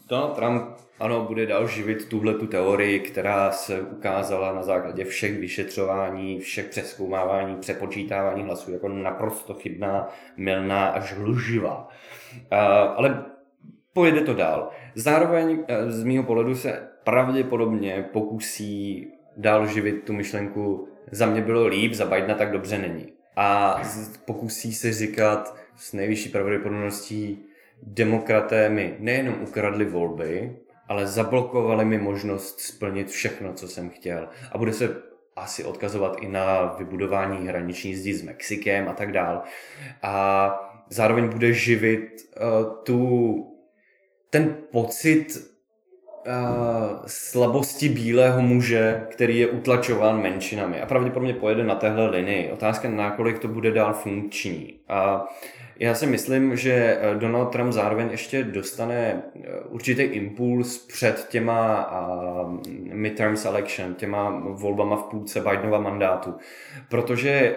Donald 0.09 0.35
Trump 0.35 0.63
ano, 0.99 1.25
bude 1.25 1.45
dál 1.45 1.67
živit 1.67 2.05
tuhle 2.09 2.33
tu 2.33 2.47
teorii, 2.47 2.99
která 2.99 3.51
se 3.51 3.81
ukázala 3.81 4.53
na 4.53 4.63
základě 4.63 5.05
všech 5.05 5.39
vyšetřování, 5.39 6.39
všech 6.39 6.67
přeskoumávání, 6.67 7.55
přepočítávání 7.55 8.43
hlasů 8.43 8.71
jako 8.71 8.89
naprosto 8.89 9.53
chybná, 9.53 10.07
milná 10.37 10.87
až 10.87 11.15
lživá. 11.17 11.87
Ale 12.95 13.25
pojede 13.93 14.21
to 14.21 14.33
dál. 14.33 14.69
Zároveň 14.95 15.63
z 15.87 16.03
mého 16.03 16.23
pohledu 16.23 16.55
se 16.55 16.90
pravděpodobně 17.03 18.09
pokusí 18.13 19.07
dál 19.37 19.67
živit 19.67 20.03
tu 20.03 20.13
myšlenku 20.13 20.87
za 21.11 21.25
mě 21.25 21.41
bylo 21.41 21.67
líp, 21.67 21.93
za 21.93 22.05
Bidena 22.05 22.35
tak 22.35 22.51
dobře 22.51 22.77
není. 22.77 23.13
A 23.35 23.81
pokusí 24.25 24.73
se 24.73 24.93
říkat 24.93 25.55
s 25.75 25.93
nejvyšší 25.93 26.29
pravděpodobností 26.29 27.45
demokraté 27.83 28.69
mi 28.69 28.95
nejenom 28.99 29.35
ukradli 29.41 29.85
volby, 29.85 30.57
ale 30.87 31.07
zablokovali 31.07 31.85
mi 31.85 31.97
možnost 31.97 32.59
splnit 32.59 33.09
všechno, 33.09 33.53
co 33.53 33.67
jsem 33.67 33.89
chtěl. 33.89 34.29
A 34.51 34.57
bude 34.57 34.73
se 34.73 34.95
asi 35.35 35.63
odkazovat 35.63 36.17
i 36.21 36.27
na 36.27 36.75
vybudování 36.77 37.47
hraniční 37.47 37.95
zdi 37.95 38.13
s 38.13 38.21
Mexikem 38.21 38.89
a 38.89 38.93
tak 38.93 39.11
dál. 39.11 39.43
A 40.01 40.55
zároveň 40.89 41.29
bude 41.29 41.53
živit 41.53 42.09
uh, 42.09 42.83
tu, 42.83 43.35
ten 44.29 44.57
pocit 44.71 45.50
uh, 46.25 46.99
slabosti 47.05 47.89
bílého 47.89 48.41
muže, 48.41 49.03
který 49.09 49.39
je 49.39 49.47
utlačován 49.47 50.21
menšinami. 50.21 50.81
A 50.81 50.85
pravděpodobně 50.85 51.33
pojede 51.33 51.63
na 51.63 51.75
téhle 51.75 52.09
linii. 52.09 52.51
Otázka, 52.51 52.89
nakolik 52.89 53.39
to 53.39 53.47
bude 53.47 53.71
dál 53.71 53.93
funkční. 53.93 54.73
A 54.89 55.27
já 55.81 55.95
si 55.95 56.07
myslím, 56.07 56.55
že 56.57 56.71
eh, 57.01 57.15
Donald 57.15 57.45
Trump 57.45 57.71
zároveň 57.71 58.09
ještě 58.11 58.43
dostane 58.43 59.23
eh, 59.35 59.59
určitý 59.69 60.01
impuls 60.01 60.77
před 60.77 61.27
těma 61.29 61.89
midterms 62.93 63.45
election, 63.45 63.95
těma 63.95 64.43
volbama 64.49 64.95
v 64.95 65.03
půlce 65.03 65.41
Bidenova 65.41 65.79
mandátu, 65.79 66.35
protože 66.89 67.29
eh, 67.29 67.55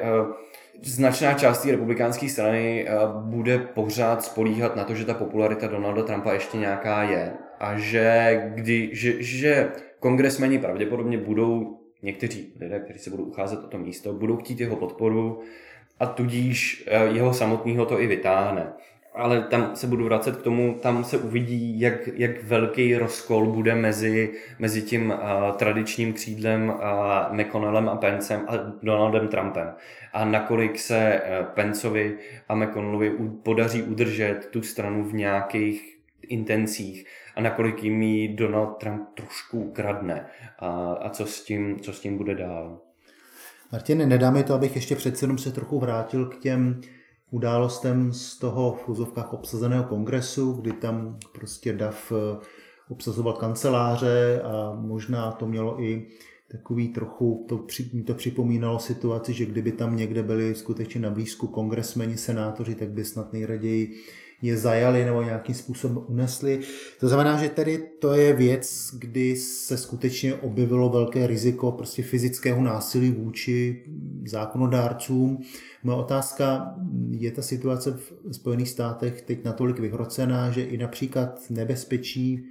značná 0.83 1.35
část 1.35 1.62
té 1.62 1.70
republikánské 1.70 2.29
strany 2.29 2.87
bude 3.20 3.59
pořád 3.59 4.24
spolíhat 4.24 4.77
na 4.77 4.85
to, 4.85 4.94
že 4.94 5.05
ta 5.05 5.14
popularita 5.14 5.66
Donalda 5.66 6.03
Trumpa 6.03 6.33
ještě 6.33 6.57
nějaká 6.57 7.03
je 7.03 7.33
a 7.60 7.78
že, 7.78 8.40
kdy, 8.54 8.90
že, 8.92 9.22
že 9.22 9.68
kongresmeni 10.00 10.58
pravděpodobně 10.58 11.18
budou 11.18 11.80
někteří 12.02 12.52
lidé, 12.60 12.80
kteří 12.80 12.98
se 12.98 13.10
budou 13.10 13.24
ucházet 13.24 13.64
o 13.64 13.68
to 13.68 13.78
místo, 13.78 14.12
budou 14.12 14.36
chtít 14.36 14.60
jeho 14.60 14.76
podporu 14.76 15.40
a 16.00 16.06
tudíž 16.06 16.84
eh, 16.86 17.06
jeho 17.06 17.34
samotného 17.34 17.86
to 17.86 18.00
i 18.00 18.06
vytáhne. 18.06 18.72
Ale 19.14 19.42
tam 19.42 19.76
se 19.76 19.86
budu 19.86 20.04
vracet 20.04 20.36
k 20.36 20.42
tomu, 20.42 20.78
tam 20.82 21.04
se 21.04 21.18
uvidí, 21.18 21.80
jak, 21.80 22.08
jak 22.14 22.42
velký 22.42 22.96
rozkol 22.96 23.46
bude 23.46 23.74
mezi, 23.74 24.32
mezi 24.58 24.82
tím 24.82 25.10
uh, 25.10 25.56
tradičním 25.56 26.12
křídlem 26.12 26.68
uh, 26.68 27.36
McConnellem 27.36 27.88
a 27.88 27.96
Pencem 27.96 28.40
a 28.48 28.52
Donaldem 28.82 29.28
Trumpem. 29.28 29.74
A 30.12 30.24
nakolik 30.24 30.78
se 30.78 31.20
uh, 31.20 31.46
Pencovi 31.46 32.18
a 32.48 32.54
McConnellovi 32.54 33.12
podaří 33.42 33.82
udržet 33.82 34.48
tu 34.50 34.62
stranu 34.62 35.04
v 35.04 35.14
nějakých 35.14 35.93
intencích 36.28 37.06
a 37.37 37.40
nakolik 37.40 37.84
jim 37.84 38.02
ji 38.02 38.37
Donald 38.37 38.66
Trump 38.66 39.08
trošku 39.14 39.60
ukradne 39.60 40.26
a, 40.58 40.92
a 40.92 41.10
co, 41.10 41.26
s 41.26 41.44
tím, 41.44 41.80
co 41.80 41.92
s 41.92 42.00
tím 42.00 42.16
bude 42.16 42.34
dál. 42.34 42.80
Martin, 43.72 44.08
nedá 44.08 44.30
mi 44.30 44.44
to, 44.44 44.54
abych 44.54 44.74
ještě 44.74 44.96
přece 44.96 45.24
jenom 45.24 45.38
se 45.38 45.52
trochu 45.52 45.80
vrátil 45.80 46.26
k 46.26 46.38
těm 46.38 46.80
událostem 47.30 48.12
z 48.12 48.38
toho 48.38 48.72
v 48.72 48.88
úzovkách 48.88 49.32
obsazeného 49.32 49.84
kongresu, 49.84 50.52
kdy 50.52 50.72
tam 50.72 51.18
prostě 51.32 51.72
DAF 51.72 52.12
eh, 52.12 52.44
obsazoval 52.88 53.32
kanceláře 53.32 54.42
a 54.44 54.74
možná 54.80 55.32
to 55.32 55.46
mělo 55.46 55.82
i 55.82 56.06
takový 56.50 56.88
trochu, 56.88 57.46
to, 57.48 57.66
to 58.06 58.14
připomínalo 58.14 58.78
situaci, 58.78 59.32
že 59.32 59.46
kdyby 59.46 59.72
tam 59.72 59.96
někde 59.96 60.22
byli 60.22 60.54
skutečně 60.54 61.00
na 61.00 61.10
blízku 61.10 61.46
kongresmeni, 61.46 62.16
senátoři, 62.16 62.74
tak 62.74 62.90
by 62.90 63.04
snad 63.04 63.32
nejraději 63.32 63.94
je 64.44 64.57
zajali 64.57 65.04
nebo 65.04 65.22
nějakým 65.22 65.54
způsobem 65.54 66.04
unesli. 66.09 66.61
To 67.00 67.09
znamená, 67.09 67.38
že 67.42 67.48
tedy 67.48 67.78
to 68.00 68.12
je 68.12 68.33
věc, 68.33 68.90
kdy 68.98 69.37
se 69.37 69.76
skutečně 69.76 70.35
objevilo 70.35 70.88
velké 70.88 71.26
riziko 71.26 71.72
prostě 71.72 72.02
fyzického 72.02 72.62
násilí 72.62 73.11
vůči 73.11 73.85
zákonodárcům. 74.26 75.38
Moje 75.83 75.98
otázka, 75.98 76.74
je 77.11 77.30
ta 77.30 77.42
situace 77.42 77.90
v 77.90 78.33
Spojených 78.33 78.68
státech 78.68 79.22
teď 79.22 79.44
natolik 79.44 79.78
vyhrocená, 79.78 80.50
že 80.50 80.64
i 80.64 80.78
například 80.78 81.40
nebezpečí 81.50 82.44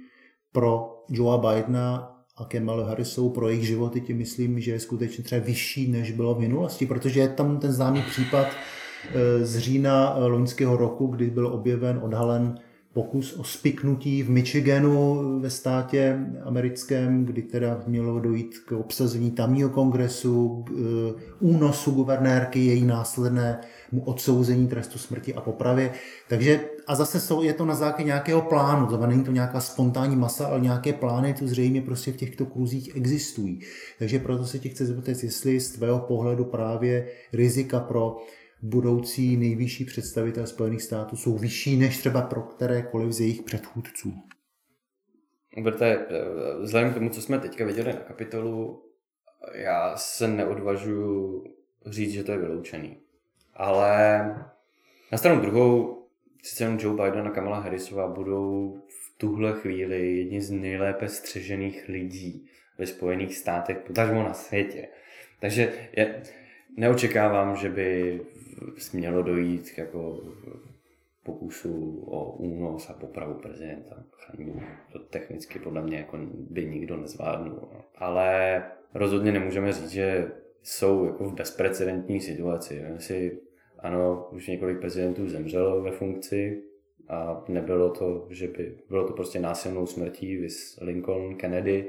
pro 0.52 1.02
Joea 1.10 1.38
Bidena 1.38 2.10
a 2.36 2.44
Kamala 2.44 2.88
Harrisou 2.88 3.30
pro 3.30 3.48
jejich 3.48 3.66
životy, 3.66 4.00
tím 4.00 4.16
myslím, 4.16 4.60
že 4.60 4.72
je 4.72 4.80
skutečně 4.80 5.24
třeba 5.24 5.44
vyšší, 5.44 5.90
než 5.90 6.12
bylo 6.12 6.34
v 6.34 6.40
minulosti, 6.40 6.86
protože 6.86 7.20
je 7.20 7.28
tam 7.28 7.58
ten 7.58 7.72
známý 7.72 8.02
případ 8.02 8.46
z 9.42 9.58
října 9.58 10.14
eh, 10.16 10.24
loňského 10.24 10.76
roku, 10.76 11.06
kdy 11.06 11.30
byl 11.30 11.46
objeven, 11.46 12.00
odhalen 12.02 12.58
pokus 12.94 13.32
o 13.32 13.44
spiknutí 13.44 14.22
v 14.22 14.30
Michiganu 14.30 15.20
ve 15.40 15.50
státě 15.50 16.18
americkém, 16.44 17.24
kdy 17.24 17.42
teda 17.42 17.82
mělo 17.86 18.20
dojít 18.20 18.58
k 18.58 18.72
obsazení 18.72 19.30
tamního 19.30 19.70
kongresu, 19.70 20.64
k 20.66 20.70
eh, 20.70 21.34
únosu 21.40 21.90
guvernérky, 21.90 22.64
její 22.64 22.84
následné 22.84 23.60
mu 23.92 24.04
odsouzení 24.04 24.68
trestu 24.68 24.98
smrti 24.98 25.34
a 25.34 25.40
popravě. 25.40 25.92
Takže 26.28 26.60
a 26.86 26.94
zase 26.94 27.20
jsou, 27.20 27.42
je 27.42 27.52
to 27.52 27.64
na 27.64 27.74
základě 27.74 28.06
nějakého 28.06 28.42
plánu, 28.42 28.86
to 28.86 29.06
není 29.06 29.24
to 29.24 29.32
nějaká 29.32 29.60
spontánní 29.60 30.16
masa, 30.16 30.46
ale 30.46 30.60
nějaké 30.60 30.92
plány 30.92 31.34
tu 31.34 31.46
zřejmě 31.46 31.82
prostě 31.82 32.12
v 32.12 32.16
těchto 32.16 32.46
kruzích 32.46 32.96
existují. 32.96 33.60
Takže 33.98 34.18
proto 34.18 34.46
se 34.46 34.58
tě 34.58 34.68
chci 34.68 34.86
zeptat, 34.86 35.22
jestli 35.22 35.60
z 35.60 35.72
tvého 35.72 35.98
pohledu 35.98 36.44
právě 36.44 37.06
rizika 37.32 37.80
pro 37.80 38.16
budoucí 38.64 39.36
nejvyšší 39.36 39.84
představitel 39.84 40.46
Spojených 40.46 40.82
států 40.82 41.16
jsou 41.16 41.38
vyšší 41.38 41.76
než 41.76 41.98
třeba 41.98 42.22
pro 42.22 42.42
kterékoliv 42.42 43.12
z 43.12 43.20
jejich 43.20 43.42
předchůdců. 43.42 44.14
Berte, 45.60 46.06
vzhledem 46.60 46.90
k 46.90 46.94
tomu, 46.94 47.10
co 47.10 47.22
jsme 47.22 47.38
teďka 47.38 47.64
viděli 47.64 47.92
na 47.92 48.00
kapitolu, 48.00 48.84
já 49.54 49.96
se 49.96 50.28
neodvažuju 50.28 51.44
říct, 51.86 52.12
že 52.12 52.24
to 52.24 52.32
je 52.32 52.38
vyloučený. 52.38 52.96
Ale 53.54 54.24
na 55.12 55.18
stranu 55.18 55.40
druhou, 55.40 56.02
sice 56.42 56.64
jenom 56.64 56.78
Joe 56.82 57.04
Biden 57.04 57.26
a 57.26 57.30
Kamala 57.30 57.58
Harrisová 57.58 58.08
budou 58.08 58.78
v 58.88 59.18
tuhle 59.18 59.52
chvíli 59.52 60.16
jedni 60.16 60.40
z 60.40 60.50
nejlépe 60.50 61.08
střežených 61.08 61.88
lidí 61.88 62.48
ve 62.78 62.86
Spojených 62.86 63.36
státech, 63.36 63.78
potažmo 63.86 64.22
na 64.22 64.34
světě. 64.34 64.88
Takže 65.40 65.72
je, 65.96 66.22
neočekávám, 66.76 67.56
že 67.56 67.68
by 67.68 68.20
mělo 68.92 69.22
dojít 69.22 69.70
k 69.70 69.78
jako 69.78 70.20
pokusu 71.22 72.04
o 72.06 72.32
únos 72.32 72.90
a 72.90 72.92
popravu 72.92 73.34
prezidenta. 73.34 74.04
To 74.92 74.98
technicky 74.98 75.58
podle 75.58 75.82
mě 75.82 75.96
jako 75.96 76.18
by 76.50 76.66
nikdo 76.66 76.96
nezvládnul. 76.96 77.68
Ale 77.96 78.62
rozhodně 78.94 79.32
nemůžeme 79.32 79.72
říct, 79.72 79.90
že 79.90 80.32
jsou 80.62 81.04
jako 81.04 81.24
v 81.24 81.34
bezprecedentní 81.34 82.20
situaci. 82.20 82.84
Si, 82.98 83.38
ano, 83.78 84.28
už 84.32 84.46
několik 84.46 84.80
prezidentů 84.80 85.28
zemřelo 85.28 85.82
ve 85.82 85.90
funkci 85.90 86.62
a 87.08 87.44
nebylo 87.48 87.90
to, 87.90 88.26
že 88.30 88.48
by 88.48 88.78
bylo 88.88 89.06
to 89.06 89.12
prostě 89.12 89.40
násilnou 89.40 89.86
smrtí, 89.86 90.36
vys 90.36 90.78
Lincoln, 90.82 91.36
Kennedy, 91.36 91.88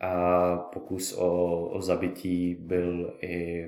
a 0.00 0.56
pokus 0.56 1.12
o, 1.12 1.60
o 1.68 1.80
zabití 1.80 2.54
byl 2.54 3.16
i, 3.20 3.66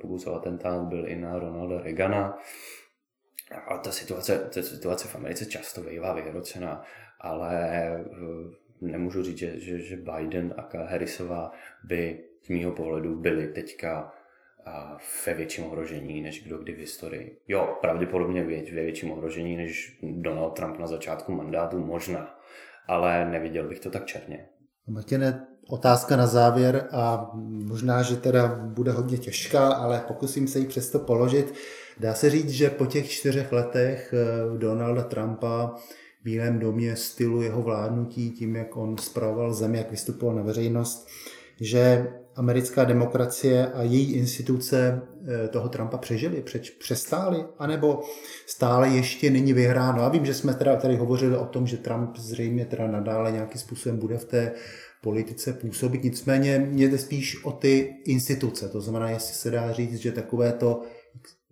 pokus 0.00 0.26
o 0.26 0.34
atentát 0.34 0.82
byl 0.82 1.08
i 1.08 1.16
na 1.16 1.38
Ronalda 1.38 1.82
Reagana. 1.82 2.38
A 3.66 3.78
ta 3.78 3.92
situace, 3.92 4.50
ta 4.54 4.62
situace 4.62 5.08
v 5.08 5.16
Americe 5.16 5.46
často 5.46 5.80
bývá 5.80 6.12
vyhrocená, 6.12 6.82
ale 7.20 7.70
eh, 7.76 8.04
nemůžu 8.80 9.22
říct, 9.22 9.38
že, 9.38 9.60
že, 9.60 9.78
že 9.78 9.96
Biden 9.96 10.54
a 10.56 10.84
Harrisová 10.84 11.52
by 11.84 12.24
z 12.42 12.48
mýho 12.48 12.72
pohledu 12.72 13.16
byli 13.16 13.48
teďka 13.48 14.12
ve 15.26 15.34
větším 15.34 15.64
ohrožení 15.64 16.22
než 16.22 16.44
kdo 16.44 16.58
kdy 16.58 16.72
v 16.72 16.78
historii. 16.78 17.38
Jo, 17.48 17.78
pravděpodobně 17.80 18.42
ve 18.44 18.82
větším 18.82 19.10
ohrožení 19.10 19.56
než 19.56 19.98
Donald 20.02 20.50
Trump 20.50 20.78
na 20.78 20.86
začátku 20.86 21.32
mandátu, 21.32 21.78
možná, 21.78 22.40
ale 22.86 23.30
neviděl 23.30 23.68
bych 23.68 23.80
to 23.80 23.90
tak 23.90 24.06
černě. 24.06 24.48
Martine, 24.88 25.46
otázka 25.68 26.16
na 26.16 26.26
závěr 26.26 26.88
a 26.92 27.30
možná, 27.66 28.02
že 28.02 28.16
teda 28.16 28.48
bude 28.64 28.92
hodně 28.92 29.18
těžká, 29.18 29.68
ale 29.68 30.04
pokusím 30.08 30.48
se 30.48 30.58
ji 30.58 30.66
přesto 30.66 30.98
položit. 30.98 31.54
Dá 32.00 32.14
se 32.14 32.30
říct, 32.30 32.50
že 32.50 32.70
po 32.70 32.86
těch 32.86 33.10
čtyřech 33.10 33.52
letech 33.52 34.14
eh, 34.14 34.58
Donalda 34.58 35.02
Trumpa 35.02 35.74
v 36.20 36.24
Bílém 36.24 36.58
domě 36.58 36.96
stylu 36.96 37.42
jeho 37.42 37.62
vládnutí, 37.62 38.30
tím, 38.30 38.56
jak 38.56 38.76
on 38.76 38.98
spravoval 38.98 39.54
zemi, 39.54 39.78
jak 39.78 39.90
vystupoval 39.90 40.36
na 40.36 40.42
veřejnost, 40.42 41.08
že 41.60 42.12
americká 42.36 42.84
demokracie 42.84 43.66
a 43.66 43.82
její 43.82 44.12
instituce 44.12 45.02
eh, 45.44 45.48
toho 45.48 45.68
Trumpa 45.68 45.98
přežili, 45.98 46.44
přestáli, 46.78 47.44
anebo 47.58 48.00
stále 48.46 48.88
ještě 48.88 49.30
není 49.30 49.52
vyhráno. 49.52 50.02
Já 50.02 50.08
vím, 50.08 50.26
že 50.26 50.34
jsme 50.34 50.54
teda 50.54 50.76
tady 50.76 50.96
hovořili 50.96 51.36
o 51.36 51.46
tom, 51.46 51.66
že 51.66 51.76
Trump 51.76 52.16
zřejmě 52.16 52.64
teda 52.64 52.86
nadále 52.86 53.32
nějakým 53.32 53.60
způsobem 53.60 53.98
bude 53.98 54.18
v 54.18 54.24
té 54.24 54.52
politice 55.02 55.52
působit, 55.52 56.04
nicméně 56.04 56.58
mě 56.58 56.88
jde 56.88 56.98
spíš 56.98 57.44
o 57.44 57.52
ty 57.52 57.94
instituce, 58.04 58.68
to 58.68 58.80
znamená, 58.80 59.10
jestli 59.10 59.34
se 59.34 59.50
dá 59.50 59.72
říct, 59.72 59.94
že 59.94 60.12
takové 60.12 60.52
to 60.52 60.82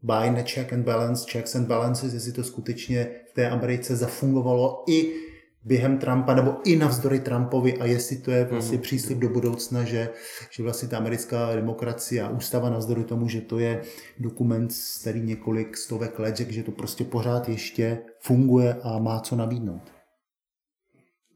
a 0.08 0.42
check 0.42 0.72
and 0.72 0.84
balance, 0.84 1.26
checks 1.32 1.56
and 1.56 1.66
balances, 1.66 2.14
jestli 2.14 2.32
to 2.32 2.44
skutečně 2.44 3.10
v 3.30 3.34
té 3.34 3.50
Americe 3.50 3.96
zafungovalo 3.96 4.84
i 4.88 5.27
během 5.64 5.98
Trumpa, 5.98 6.34
nebo 6.34 6.56
i 6.64 6.76
navzdory 6.76 7.20
Trumpovi 7.20 7.78
a 7.78 7.84
jestli 7.84 8.16
to 8.16 8.30
je 8.30 8.44
vlastně 8.44 8.78
mm-hmm. 8.78 8.82
příslip 8.82 9.18
do 9.18 9.28
budoucna, 9.28 9.84
že, 9.84 10.08
že 10.50 10.62
vlastně 10.62 10.88
ta 10.88 10.96
americká 10.96 11.54
demokracie 11.54 12.22
a 12.22 12.28
ústava 12.28 12.70
navzdory 12.70 13.04
tomu, 13.04 13.28
že 13.28 13.40
to 13.40 13.58
je 13.58 13.82
dokument 14.18 14.72
starý 14.72 15.20
několik 15.20 15.76
stovek 15.76 16.18
let, 16.18 16.36
že 16.36 16.62
to 16.62 16.72
prostě 16.72 17.04
pořád 17.04 17.48
ještě 17.48 17.98
funguje 18.20 18.74
a 18.82 18.98
má 18.98 19.20
co 19.20 19.36
nabídnout. 19.36 19.97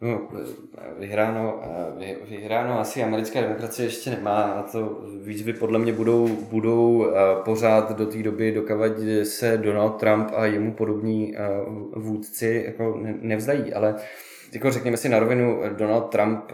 No, 0.02 0.28
vyhráno, 0.98 1.60
vyhráno 2.30 2.80
asi 2.80 3.02
americká 3.02 3.40
demokracie 3.40 3.86
ještě 3.86 4.10
nemá 4.10 4.42
a 4.42 4.62
to 4.62 5.00
výzvy 5.22 5.52
podle 5.52 5.78
mě 5.78 5.92
budou, 5.92 6.28
budou 6.28 7.06
pořád 7.44 7.96
do 7.96 8.06
té 8.06 8.22
doby, 8.22 8.52
dokavať 8.52 8.92
se 9.22 9.56
Donald 9.56 9.90
Trump 9.90 10.30
a 10.34 10.46
jemu 10.46 10.72
podobní 10.72 11.34
vůdci 11.96 12.62
jako 12.66 13.00
nevzdají, 13.20 13.72
ale 13.74 13.94
jako 14.54 14.70
řekněme 14.70 14.96
si 14.96 15.08
na 15.08 15.18
rovinu, 15.18 15.60
Donald 15.76 16.02
Trump 16.02 16.52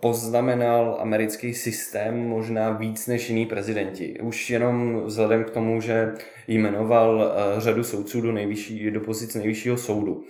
poznamenal 0.00 0.96
americký 1.00 1.54
systém 1.54 2.28
možná 2.28 2.70
víc 2.70 3.06
než 3.06 3.30
jiní 3.30 3.46
prezidenti. 3.46 4.20
Už 4.22 4.50
jenom 4.50 5.02
vzhledem 5.04 5.44
k 5.44 5.50
tomu, 5.50 5.80
že 5.80 6.12
jmenoval 6.48 7.32
řadu 7.58 7.84
soudců 7.84 8.20
do, 8.20 8.32
nejvyšší, 8.32 8.90
do 8.90 9.00
pozic 9.00 9.34
nejvyššího 9.34 9.76
soudu. 9.76 10.24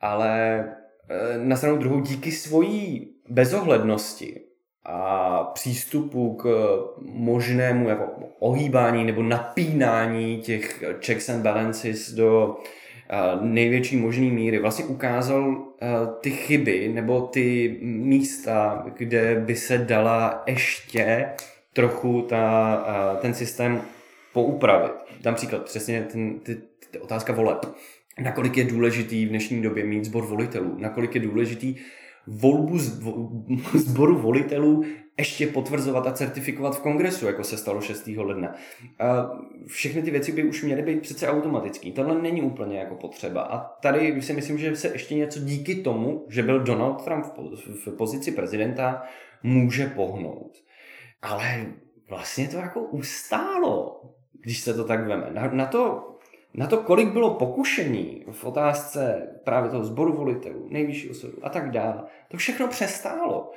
Ale 0.00 0.64
na 1.38 1.56
stranu 1.56 1.76
druhou 1.76 2.00
díky 2.00 2.32
svojí 2.32 3.08
bezohlednosti 3.28 4.40
a 4.84 5.44
přístupu 5.44 6.34
k 6.34 6.46
možnému 7.02 7.88
jako 7.88 8.04
ohýbání 8.38 9.04
nebo 9.04 9.22
napínání 9.22 10.38
těch 10.38 10.84
checks 11.00 11.28
and 11.28 11.42
balances 11.42 12.12
do 12.12 12.56
eh, 13.10 13.16
největší 13.40 13.96
možné 13.96 14.26
míry 14.26 14.58
vlastně 14.58 14.84
ukázal 14.84 15.64
eh, 15.82 15.86
ty 16.20 16.30
chyby 16.30 16.90
nebo 16.94 17.20
ty 17.20 17.78
místa, 17.82 18.86
kde 18.96 19.40
by 19.40 19.56
se 19.56 19.78
dala 19.78 20.42
ještě 20.46 21.28
trochu 21.72 22.22
ta, 22.22 23.16
ten 23.20 23.34
systém 23.34 23.82
poupravit. 24.32 24.92
Dám 25.20 25.34
příklad, 25.34 25.64
přesně 25.64 26.02
ten, 26.12 26.38
ty, 26.38 26.56
ty 26.90 26.98
otázka 26.98 27.32
voleb 27.32 27.66
nakolik 28.18 28.56
je 28.56 28.64
důležitý 28.64 29.26
v 29.26 29.28
dnešní 29.28 29.62
době 29.62 29.84
mít 29.84 30.04
sbor 30.04 30.26
volitelů, 30.26 30.76
nakolik 30.78 31.14
je 31.14 31.20
důležitý 31.20 31.76
volbu 32.26 32.78
sboru 33.74 34.18
volitelů 34.18 34.84
ještě 35.18 35.46
potvrzovat 35.46 36.06
a 36.06 36.12
certifikovat 36.12 36.76
v 36.76 36.80
kongresu, 36.80 37.26
jako 37.26 37.44
se 37.44 37.56
stalo 37.56 37.80
6. 37.80 38.06
ledna. 38.06 38.54
Všechny 39.66 40.02
ty 40.02 40.10
věci 40.10 40.32
by 40.32 40.44
už 40.44 40.62
měly 40.62 40.82
být 40.82 41.00
přece 41.00 41.28
automatický. 41.28 41.92
Tohle 41.92 42.22
není 42.22 42.42
úplně 42.42 42.78
jako 42.78 42.94
potřeba. 42.94 43.42
A 43.42 43.58
tady 43.58 44.22
si 44.22 44.32
myslím, 44.32 44.58
že 44.58 44.76
se 44.76 44.88
ještě 44.88 45.14
něco 45.14 45.40
díky 45.40 45.74
tomu, 45.74 46.26
že 46.28 46.42
byl 46.42 46.60
Donald 46.60 47.04
Trump 47.04 47.24
v 47.86 47.96
pozici 47.96 48.32
prezidenta, 48.32 49.02
může 49.42 49.86
pohnout. 49.86 50.52
Ale 51.22 51.66
vlastně 52.08 52.48
to 52.48 52.56
jako 52.56 52.80
ustálo, 52.80 54.00
když 54.40 54.60
se 54.60 54.74
to 54.74 54.84
tak 54.84 55.06
veme. 55.06 55.30
Na 55.52 55.66
to 55.66 56.13
na 56.54 56.66
to, 56.66 56.76
kolik 56.76 57.08
bylo 57.08 57.34
pokušení 57.34 58.24
v 58.30 58.44
otázce 58.44 59.28
právě 59.44 59.70
toho 59.70 59.84
sboru 59.84 60.12
volitelů, 60.12 60.68
nejvyššího 60.70 61.14
soudu 61.14 61.36
a 61.42 61.48
tak 61.48 61.70
dále, 61.70 62.02
to 62.28 62.36
všechno 62.36 62.68
přestálo. 62.68 63.50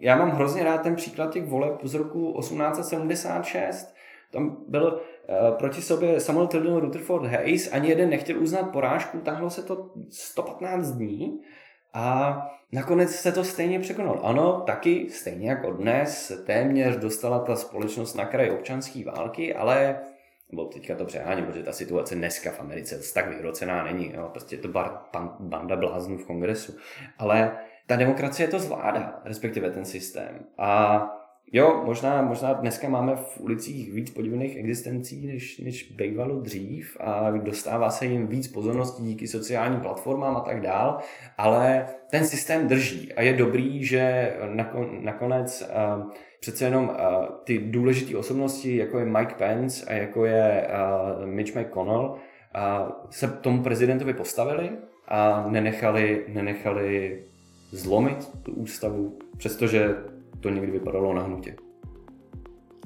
Já 0.00 0.16
mám 0.16 0.30
hrozně 0.30 0.64
rád 0.64 0.82
ten 0.82 0.96
příklad 0.96 1.32
těch 1.32 1.44
voleb 1.44 1.80
z 1.82 1.94
roku 1.94 2.34
1876. 2.38 3.94
Tam 4.30 4.56
byl 4.68 5.00
eh, 5.28 5.52
proti 5.58 5.82
sobě 5.82 6.20
Samuel 6.20 6.46
Tilden 6.46 6.76
Rutherford 6.76 7.24
Hayes, 7.24 7.72
ani 7.72 7.88
jeden 7.88 8.10
nechtěl 8.10 8.42
uznat 8.42 8.62
porážku, 8.62 9.18
tahlo 9.18 9.50
se 9.50 9.62
to 9.62 9.90
115 10.10 10.90
dní 10.90 11.40
a 11.94 12.36
nakonec 12.72 13.10
se 13.10 13.32
to 13.32 13.44
stejně 13.44 13.80
překonalo. 13.80 14.26
Ano, 14.26 14.62
taky 14.66 15.10
stejně 15.10 15.50
jako 15.50 15.72
dnes 15.72 16.32
téměř 16.46 16.96
dostala 16.96 17.38
ta 17.38 17.56
společnost 17.56 18.14
na 18.14 18.24
kraj 18.24 18.50
občanské 18.50 19.04
války, 19.04 19.54
ale 19.54 20.00
nebo 20.52 20.64
teďka 20.64 20.94
to 20.94 21.04
přeháním, 21.04 21.44
protože 21.44 21.62
ta 21.62 21.72
situace 21.72 22.14
dneska 22.14 22.50
v 22.50 22.60
Americe 22.60 23.14
tak 23.14 23.28
vyhrocená 23.28 23.84
není, 23.84 24.12
jo? 24.14 24.28
prostě 24.32 24.56
je 24.56 24.62
to 24.62 24.68
bar, 24.68 24.90
pan, 25.10 25.36
banda 25.40 25.76
bláznů 25.76 26.18
v 26.18 26.26
kongresu. 26.26 26.76
Ale 27.18 27.58
ta 27.86 27.96
demokracie 27.96 28.48
to 28.48 28.58
zvládá, 28.58 29.20
respektive 29.24 29.70
ten 29.70 29.84
systém. 29.84 30.46
A 30.58 31.02
jo, 31.52 31.82
možná, 31.84 32.22
možná 32.22 32.52
dneska 32.52 32.88
máme 32.88 33.16
v 33.16 33.40
ulicích 33.40 33.92
víc 33.92 34.10
podivných 34.10 34.56
existencí, 34.56 35.26
než, 35.26 35.58
než 35.58 35.92
bývalo 35.92 36.40
dřív 36.40 36.96
a 37.00 37.30
dostává 37.30 37.90
se 37.90 38.06
jim 38.06 38.26
víc 38.26 38.48
pozornosti 38.48 39.02
díky 39.02 39.28
sociálním 39.28 39.80
platformám 39.80 40.36
a 40.36 40.40
tak 40.40 40.60
dál, 40.60 40.98
ale 41.38 41.86
ten 42.10 42.24
systém 42.24 42.68
drží 42.68 43.12
a 43.12 43.22
je 43.22 43.32
dobrý, 43.32 43.84
že 43.84 44.34
nakonec 45.00 45.62
uh, 45.62 46.12
přece 46.42 46.64
jenom 46.64 46.84
uh, 46.88 46.94
ty 47.44 47.58
důležité 47.58 48.16
osobnosti, 48.16 48.76
jako 48.76 48.98
je 48.98 49.04
Mike 49.04 49.34
Pence 49.38 49.86
a 49.86 49.92
jako 49.92 50.24
je 50.24 50.68
uh, 51.20 51.26
Mitch 51.26 51.56
McConnell, 51.56 52.04
uh, 52.04 52.90
se 53.10 53.28
tomu 53.28 53.62
prezidentovi 53.62 54.14
postavili 54.14 54.70
a 55.08 55.46
nenechali, 55.48 56.24
nenechali 56.28 57.22
zlomit 57.72 58.30
tu 58.42 58.52
ústavu, 58.52 59.18
přestože 59.36 59.94
to 60.40 60.48
někdy 60.48 60.72
vypadalo 60.72 61.14
na 61.14 61.22
hnutě. 61.22 61.56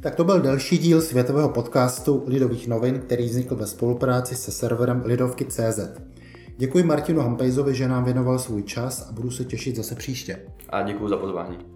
Tak 0.01 0.15
to 0.15 0.25
byl 0.25 0.41
další 0.41 0.79
díl 0.79 1.01
světového 1.01 1.49
podcastu 1.49 2.25
Lidových 2.27 2.69
novin, 2.69 2.99
který 2.99 3.25
vznikl 3.25 3.57
ve 3.57 3.67
spolupráci 3.67 4.37
se 4.37 4.51
serverem 4.51 5.03
Lidovky.cz. 5.07 5.81
Děkuji 6.57 6.85
Martinu 6.85 7.21
Hampejzovi, 7.21 7.75
že 7.75 7.89
nám 7.89 8.05
věnoval 8.05 8.39
svůj 8.39 8.63
čas 8.63 9.09
a 9.11 9.13
budu 9.13 9.31
se 9.31 9.45
těšit 9.45 9.77
zase 9.77 9.95
příště. 9.95 10.47
A 10.69 10.83
děkuji 10.83 11.09
za 11.09 11.17
pozvání. 11.17 11.76